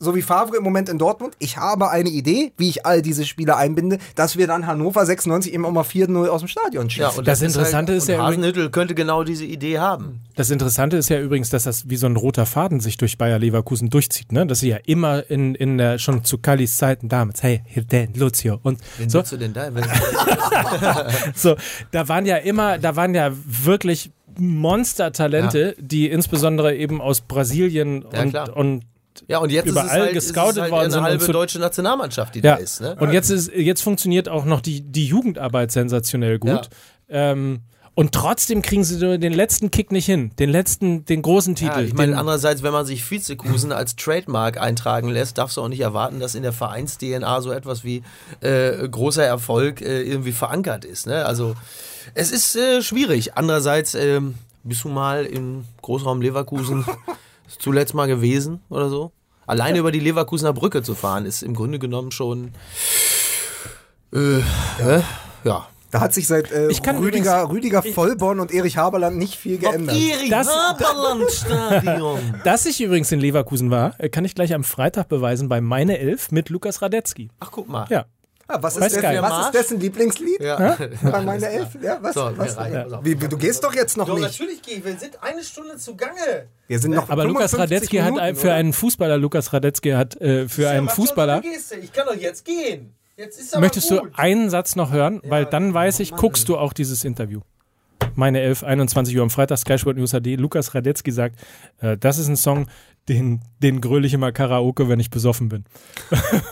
[0.00, 3.24] so wie Favre im Moment in Dortmund, ich habe eine Idee, wie ich all diese
[3.24, 7.10] Spieler einbinde, dass wir dann Hannover 96 eben auch mal 4-0 aus dem Stadion schießen.
[7.10, 10.20] Ja, und Das ist Interessante halt, ist ja Hasenhüttl könnte genau diese Idee haben.
[10.36, 13.38] Das Interessante ist ja übrigens, dass das wie so ein roter Faden sich durch Bayer
[13.38, 14.46] Leverkusen durchzieht, ne?
[14.46, 18.60] Dass sie ja immer in, in der, schon zu Kallis Zeiten damals, hey, Hilden, Lucio
[18.62, 19.68] und Wen so, du denn da?
[21.34, 21.56] So,
[21.90, 28.22] da waren ja immer, da waren ja wirklich Monstertalente, die insbesondere eben aus Brasilien Ja,
[28.22, 28.82] und, und
[29.26, 31.32] Ja, und jetzt Überall ist es halt, gescoutet halt worden eine sind und halbe zu-
[31.32, 32.56] deutsche Nationalmannschaft, die ja.
[32.56, 32.80] da ist.
[32.80, 32.96] Ne?
[32.98, 36.68] Und jetzt ist, jetzt funktioniert auch noch die, die Jugendarbeit sensationell gut.
[37.08, 37.60] Ähm,
[37.94, 40.30] und trotzdem kriegen sie den letzten Kick nicht hin.
[40.38, 41.80] Den letzten, den großen Titel.
[41.80, 45.68] Ja, ich meine, andererseits, wenn man sich Vizekusen als Trademark eintragen lässt, darfst du auch
[45.68, 48.04] nicht erwarten, dass in der Vereins-DNA so etwas wie
[48.40, 51.08] äh, großer Erfolg äh, irgendwie verankert ist.
[51.08, 51.24] Ne?
[51.26, 51.56] Also,
[52.14, 53.36] es ist äh, schwierig.
[53.36, 56.84] Andererseits, ähm, bist du mal im Großraum Leverkusen
[57.58, 59.12] zuletzt mal gewesen oder so?
[59.46, 62.52] Alleine über die Leverkusener Brücke zu fahren, ist im Grunde genommen schon.
[64.12, 65.02] Äh, ja.
[65.44, 65.66] ja.
[65.90, 69.56] Da hat sich seit äh, Ich kann Rüdiger, Rüdiger Vollborn und Erich Haberland nicht viel
[69.56, 69.96] geändert.
[69.96, 72.18] Erich Das- Haberland Stadion.
[72.44, 75.98] Dass ich übrigens in Leverkusen war, äh, kann ich gleich am Freitag beweisen bei Meine
[75.98, 77.30] Elf mit Lukas Radetzky.
[77.40, 77.86] Ach, guck mal.
[77.88, 78.04] Ja.
[78.50, 80.40] Ah, was ist, dessen, was ist dessen Lieblingslied?
[80.48, 80.78] Ja.
[81.02, 81.68] Bei meiner Elf?
[81.82, 82.14] Ja, was?
[82.14, 82.56] So, was?
[82.56, 83.04] auf.
[83.04, 84.24] Wie, du gehst doch jetzt noch Doch, nicht.
[84.24, 84.84] natürlich gehe ich.
[84.84, 86.48] Wir sind eine Stunde zugange.
[86.66, 88.54] Wir sind noch Aber Lukas 55 Radetzky hat Minuten, ein, für oder?
[88.54, 91.42] einen Fußballer, Lukas Radetzky hat äh, für einen Fußballer.
[91.82, 92.94] Ich kann doch jetzt gehen.
[93.18, 94.12] Jetzt ist aber Möchtest du gut.
[94.14, 95.20] einen Satz noch hören?
[95.24, 97.40] Weil dann weiß ich, guckst du auch dieses Interview.
[98.14, 100.36] Meine 11, 21 Uhr am Freitag, Sky Sport News HD.
[100.38, 101.36] Lukas Radetzky sagt,
[101.80, 102.66] äh, das ist ein Song,
[103.08, 105.64] den, den gröle ich immer Karaoke, wenn ich besoffen bin.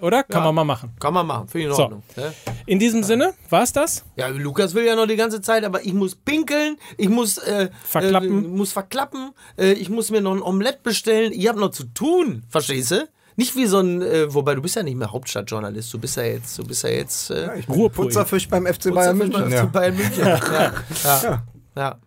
[0.00, 0.22] oder?
[0.24, 0.44] Kann Ja.
[0.44, 0.92] man mal machen.
[1.00, 1.48] Kann man machen.
[1.48, 1.82] Finde ich in So.
[1.84, 2.02] Ordnung.
[2.16, 2.32] Ne?
[2.66, 4.04] In diesem Sinne, war's das?
[4.16, 7.70] Ja, Lukas will ja noch die ganze Zeit, aber ich muss pinkeln, ich muss äh,
[7.84, 8.44] Verklappen.
[8.44, 11.32] äh, muss verklappen, äh, ich muss mir noch ein Omelett bestellen.
[11.32, 13.08] Ich habe noch zu tun, verstehst du?
[13.36, 16.22] Nicht wie so ein, äh, wobei du bist ja nicht mehr Hauptstadtjournalist, du bist ja
[16.24, 17.90] jetzt, du bist ja jetzt äh, Ich bin.
[17.90, 19.50] Putzerfisch beim FC Bayern München.
[19.50, 19.64] Ja.
[19.66, 20.24] Bayern München.
[20.24, 20.72] ja.
[21.04, 21.42] Ja.
[21.76, 21.98] Ja.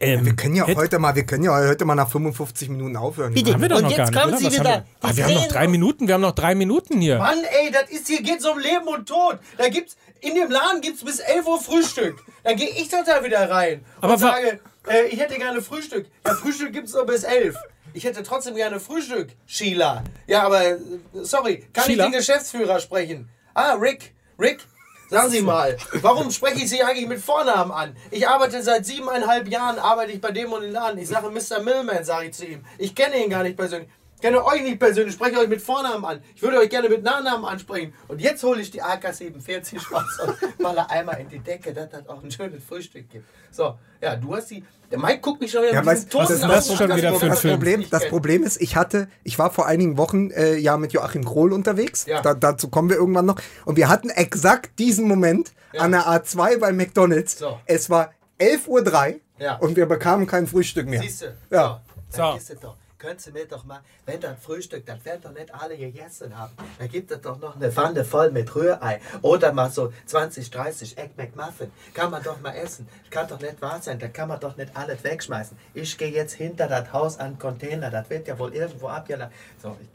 [0.00, 2.96] Ähm, Wir können ja hätt- heute mal, wir können ja heute mal nach 55 Minuten
[2.96, 3.32] aufhören.
[3.32, 3.52] Bitte.
[3.54, 4.38] Haben wir doch Und noch jetzt gar nicht?
[4.40, 4.58] Sie wieder.
[4.74, 5.08] haben wir?
[5.08, 7.18] Ah, wir haben noch drei Minuten, wir haben noch drei Minuten hier.
[7.18, 9.38] Mann, ey, das ist hier geht's um Leben und Tod.
[9.56, 12.16] Da gibt's in dem Laden gibt's bis 11 Uhr Frühstück.
[12.42, 14.58] Dann gehe ich doch da wieder rein Aber und sage,
[14.88, 16.06] äh, ich hätte gerne Frühstück.
[16.26, 17.54] Ja, Frühstück gibt's nur bis 11.
[17.94, 20.02] Ich hätte trotzdem gerne Frühstück, Sheila.
[20.26, 20.78] Ja, aber äh,
[21.22, 22.06] sorry, kann Sheila?
[22.06, 23.30] ich den Geschäftsführer sprechen?
[23.54, 24.66] Ah, Rick, Rick.
[25.10, 27.96] Sagen Sie mal, warum spreche ich Sie eigentlich mit Vornamen an?
[28.10, 30.98] Ich arbeite seit siebeneinhalb Jahren, arbeite ich bei dem und dem Laden.
[30.98, 31.62] Ich sage Mr.
[31.62, 32.64] Millman, sage ich zu ihm.
[32.78, 33.88] Ich kenne ihn gar nicht persönlich.
[34.20, 36.20] Kenne euch nicht persönlich, spreche euch mit Vornamen an.
[36.34, 37.92] Ich würde euch gerne mit Nachnamen ansprechen.
[38.08, 42.08] Und jetzt hole ich die AK-47 raus und mache einmal in die Decke, dass das
[42.08, 43.26] auch ein schönes Frühstück gibt.
[43.50, 44.64] So, ja, du hast die.
[44.90, 46.76] Der Mike guckt mich schon wieder Ja, mit weißt, diesem was ist das an.
[46.76, 47.54] schon wieder für ein das Film?
[47.54, 51.24] Problem, das Problem ist, ich hatte, ich war vor einigen Wochen äh, ja mit Joachim
[51.24, 52.06] Krohl unterwegs.
[52.06, 52.20] Ja.
[52.22, 53.36] Da, dazu kommen wir irgendwann noch.
[53.64, 57.38] Und wir hatten exakt diesen Moment an der A2 bei McDonalds.
[57.38, 57.58] So.
[57.66, 59.56] Es war 11.03 Uhr Ja.
[59.56, 61.00] und wir bekamen kein Frühstück mehr.
[61.02, 61.26] Siehst du?
[61.50, 61.82] Ja.
[62.10, 62.74] So, So.
[62.98, 66.52] Könntest du mir doch mal, wenn das Frühstück, das werden doch nicht alle gegessen haben,
[66.78, 70.96] da gibt es doch noch eine Pfanne voll mit Rührei oder mal so 20, 30
[70.98, 71.70] Egg McMuffin.
[71.92, 72.88] Kann man doch mal essen.
[73.10, 75.56] Kann doch nicht wahr sein, da kann man doch nicht alles wegschmeißen.
[75.74, 79.32] Ich gehe jetzt hinter das Haus an den Container, das wird ja wohl irgendwo abgeladen.
[79.60, 79.92] So, ich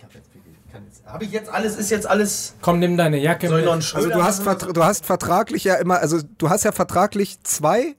[0.71, 3.65] kann jetzt, habe ich jetzt alles, ist jetzt alles, Komm, nimm deine Jacke soll ich
[3.65, 3.95] noch mit.
[3.95, 4.45] einen Also du hast,
[4.75, 7.95] du hast vertraglich ja immer, also du hast ja vertraglich zwei,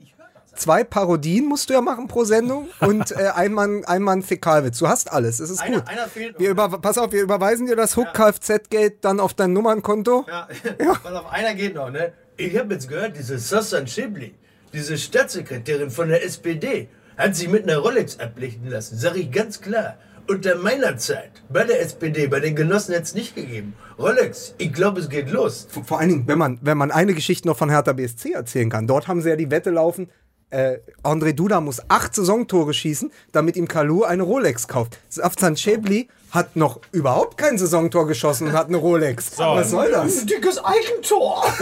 [0.55, 4.79] zwei Parodien musst du ja machen pro Sendung und äh, einmal, einmal ein Fäkalwitz.
[4.79, 5.89] Du hast alles, es ist Einer, gut.
[5.89, 6.39] einer fehlt.
[6.39, 10.27] Wir über, pass auf, wir überweisen dir das Hook Kfz-Geld dann auf dein Nummernkonto.
[10.81, 12.13] Ja, pass auf, einer geht noch, ne?
[12.37, 14.35] Ich habe jetzt gehört, diese Sassan Schibli,
[14.73, 18.97] diese Staatssekretärin von der SPD, hat sich mit einer Rolex ablichten lassen.
[18.97, 19.97] Sag ich ganz klar.
[20.29, 23.75] Unter meiner Zeit bei der SPD, bei den Genossen hätte es nicht gegeben.
[23.99, 25.67] Rolex, ich glaube, es geht los.
[25.69, 28.71] Vor vor allen Dingen, wenn man, wenn man eine Geschichte noch von Hertha BSC erzählen
[28.71, 28.87] kann.
[28.87, 30.09] Dort haben sie ja die Wette laufen,
[30.51, 34.99] äh, André Duda muss acht Saisontore schießen, damit ihm Kalu eine Rolex kauft.
[35.09, 39.37] Safzan Chebli hat noch überhaupt kein Saisontor geschossen und hat eine Rolex.
[39.39, 40.27] Was soll das?
[40.27, 41.45] Dickes Eigentor.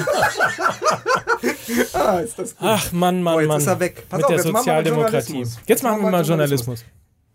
[1.93, 2.67] Ah, ist das gut.
[2.69, 3.61] Ach Mann, Mann, Oh, jetzt Mann.
[3.61, 4.07] ist er weg.
[4.09, 5.47] Pass Mit auf, der jetzt machen wir mal Sozialdemokratie.
[5.67, 6.85] Jetzt machen wir mal Journalismus.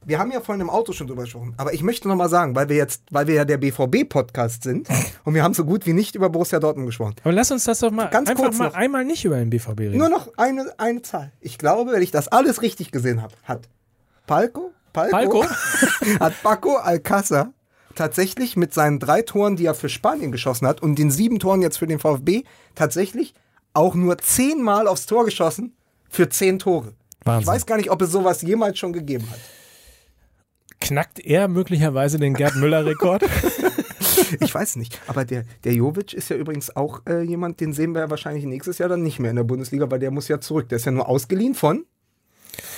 [0.06, 2.56] Wir haben ja vorhin im Auto schon drüber gesprochen, aber ich möchte noch mal sagen,
[2.56, 4.88] weil wir jetzt, weil wir ja der BVB-Podcast sind
[5.24, 7.16] und wir haben so gut wie nicht über Borussia Dortmund gesprochen.
[7.24, 8.74] Aber lass uns das doch mal Ganz kurz mal noch.
[8.74, 9.97] einmal nicht über den BVB reden.
[9.97, 11.32] Nur noch eine, eine Zahl.
[11.41, 13.70] Ich glaube, wenn ich das alles richtig gesehen habe, hat
[14.28, 15.45] Palco, Palco, Palco?
[16.20, 17.54] hat Paco Alcázar
[17.95, 21.62] tatsächlich mit seinen drei Toren, die er für Spanien geschossen hat und den sieben Toren
[21.62, 22.43] jetzt für den VfB,
[22.76, 23.34] tatsächlich
[23.74, 25.76] auch nur zehnmal aufs Tor geschossen
[26.10, 26.93] für zehn Tore.
[27.24, 27.41] Wahnsinn.
[27.41, 29.39] Ich weiß gar nicht, ob es sowas jemals schon gegeben hat.
[30.84, 33.23] Knackt er möglicherweise den Gerd Müller-Rekord?
[34.39, 34.99] Ich weiß nicht.
[35.07, 38.45] Aber der, der Jovic ist ja übrigens auch äh, jemand, den sehen wir ja wahrscheinlich
[38.45, 40.69] nächstes Jahr dann nicht mehr in der Bundesliga, weil der muss ja zurück.
[40.69, 41.86] Der ist ja nur ausgeliehen von.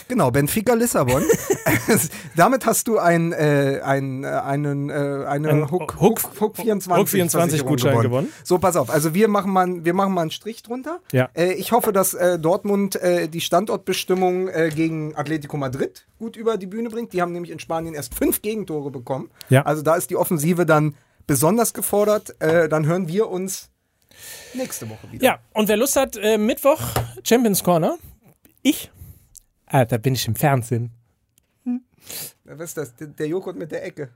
[0.08, 1.24] Genau, Benfica Lissabon.
[2.36, 4.94] Damit hast du ein, äh, ein, äh, einen, äh,
[5.28, 7.32] eine Ein Hook, Hook- Hook, Hook 24, Hook 24
[7.62, 8.34] Versicherung Gutschein gewonnen.
[8.44, 8.90] So, pass auf.
[8.90, 11.00] Also wir machen mal, wir machen mal einen Strich drunter.
[11.12, 11.30] Ja.
[11.36, 16.58] Äh, ich hoffe, dass äh, Dortmund äh, die Standortbestimmung äh, gegen Atletico Madrid gut über
[16.58, 17.14] die Bühne bringt.
[17.14, 19.30] Die haben nämlich in Spanien erst fünf Gegentore bekommen.
[19.50, 19.64] Ja.
[19.64, 20.96] Also da ist die Offensive dann
[21.28, 22.36] besonders gefordert.
[22.40, 23.70] Dann hören wir uns
[24.54, 25.24] nächste Woche wieder.
[25.26, 26.80] ja, und wer Lust hat, Mittwoch
[27.24, 27.98] Champions Corner.
[28.62, 28.92] Ich.
[29.68, 30.92] Ah, da bin ich im Fernsehen.
[32.44, 32.96] Was ist das?
[32.96, 34.10] Der, der Joghurt mit der Ecke.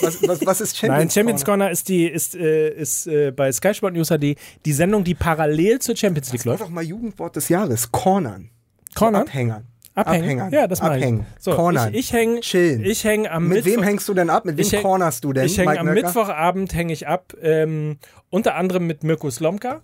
[0.00, 1.64] Was, was, was ist Champions Nein, Champions Corner?
[1.64, 5.14] Corner ist die ist, äh, ist äh, bei Sky Sport News HD die Sendung, die
[5.14, 6.62] parallel zur Champions League Das war läuft.
[6.62, 7.90] doch mal Jugendwort des Jahres.
[7.90, 8.50] Cornern.
[8.94, 9.22] Cornern?
[9.22, 9.66] So Abhängern.
[9.94, 10.22] Abhängen?
[10.40, 10.52] Abhängern.
[10.52, 11.02] Ja, das meine ich.
[11.02, 11.26] Abhängen.
[11.38, 11.92] So, Cornern.
[11.92, 12.84] ich, ich hänge Chillen.
[12.84, 13.72] Ich hänge am Mit Mittwoch.
[13.72, 14.44] wem hängst du denn ab?
[14.46, 15.44] Mit wem ich häng- cornerst du denn?
[15.44, 16.06] Ich hänge am Nöcker?
[16.06, 17.98] Mittwochabend hänge ich ab, ähm,
[18.30, 19.82] unter anderem mit Mirko Slomka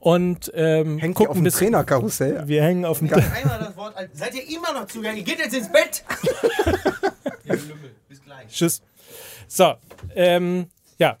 [0.00, 2.42] und ähm, Hängt ihr auf dem Trainerkarussell?
[2.48, 5.18] wir hängen auf dem Einmal das Wort, seid ihr immer noch zugegangen?
[5.18, 6.04] Ihr geht jetzt ins Bett.
[7.44, 8.48] Ihr Lümmel, bis gleich.
[8.48, 8.82] Tschüss.
[9.46, 9.74] So,
[10.16, 10.66] ähm,
[10.98, 11.18] ja,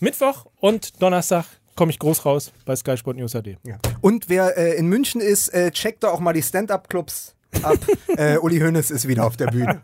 [0.00, 1.44] Mittwoch und Donnerstag
[1.76, 3.56] komme ich groß raus bei Sky Sport News HD.
[3.64, 3.78] Ja.
[4.02, 7.78] Und wer äh, in München ist, äh, checkt doch auch mal die Stand-Up-Clubs ab.
[8.16, 9.82] äh, Uli Hoeneß ist wieder auf der Bühne.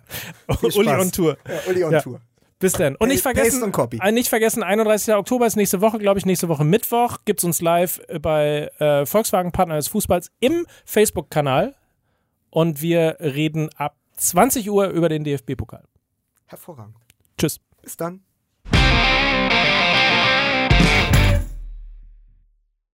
[0.63, 1.37] Uli on Tour.
[1.49, 2.01] Ja, Uli on Ja.
[2.01, 2.21] Tour.
[2.59, 2.97] Bis dann.
[2.97, 3.99] Und nicht vergessen, und Copy.
[4.03, 5.15] äh, nicht vergessen, 31.
[5.15, 9.05] Oktober ist nächste Woche, glaube ich, nächste Woche Mittwoch gibt's uns live äh, bei äh,
[9.05, 11.75] Volkswagen Partner des Fußballs im Facebook-Kanal.
[12.49, 15.85] Und wir reden ab 20 Uhr über den DFB-Pokal.
[16.47, 16.97] Hervorragend.
[17.37, 17.61] Tschüss.
[17.83, 18.23] Bis dann.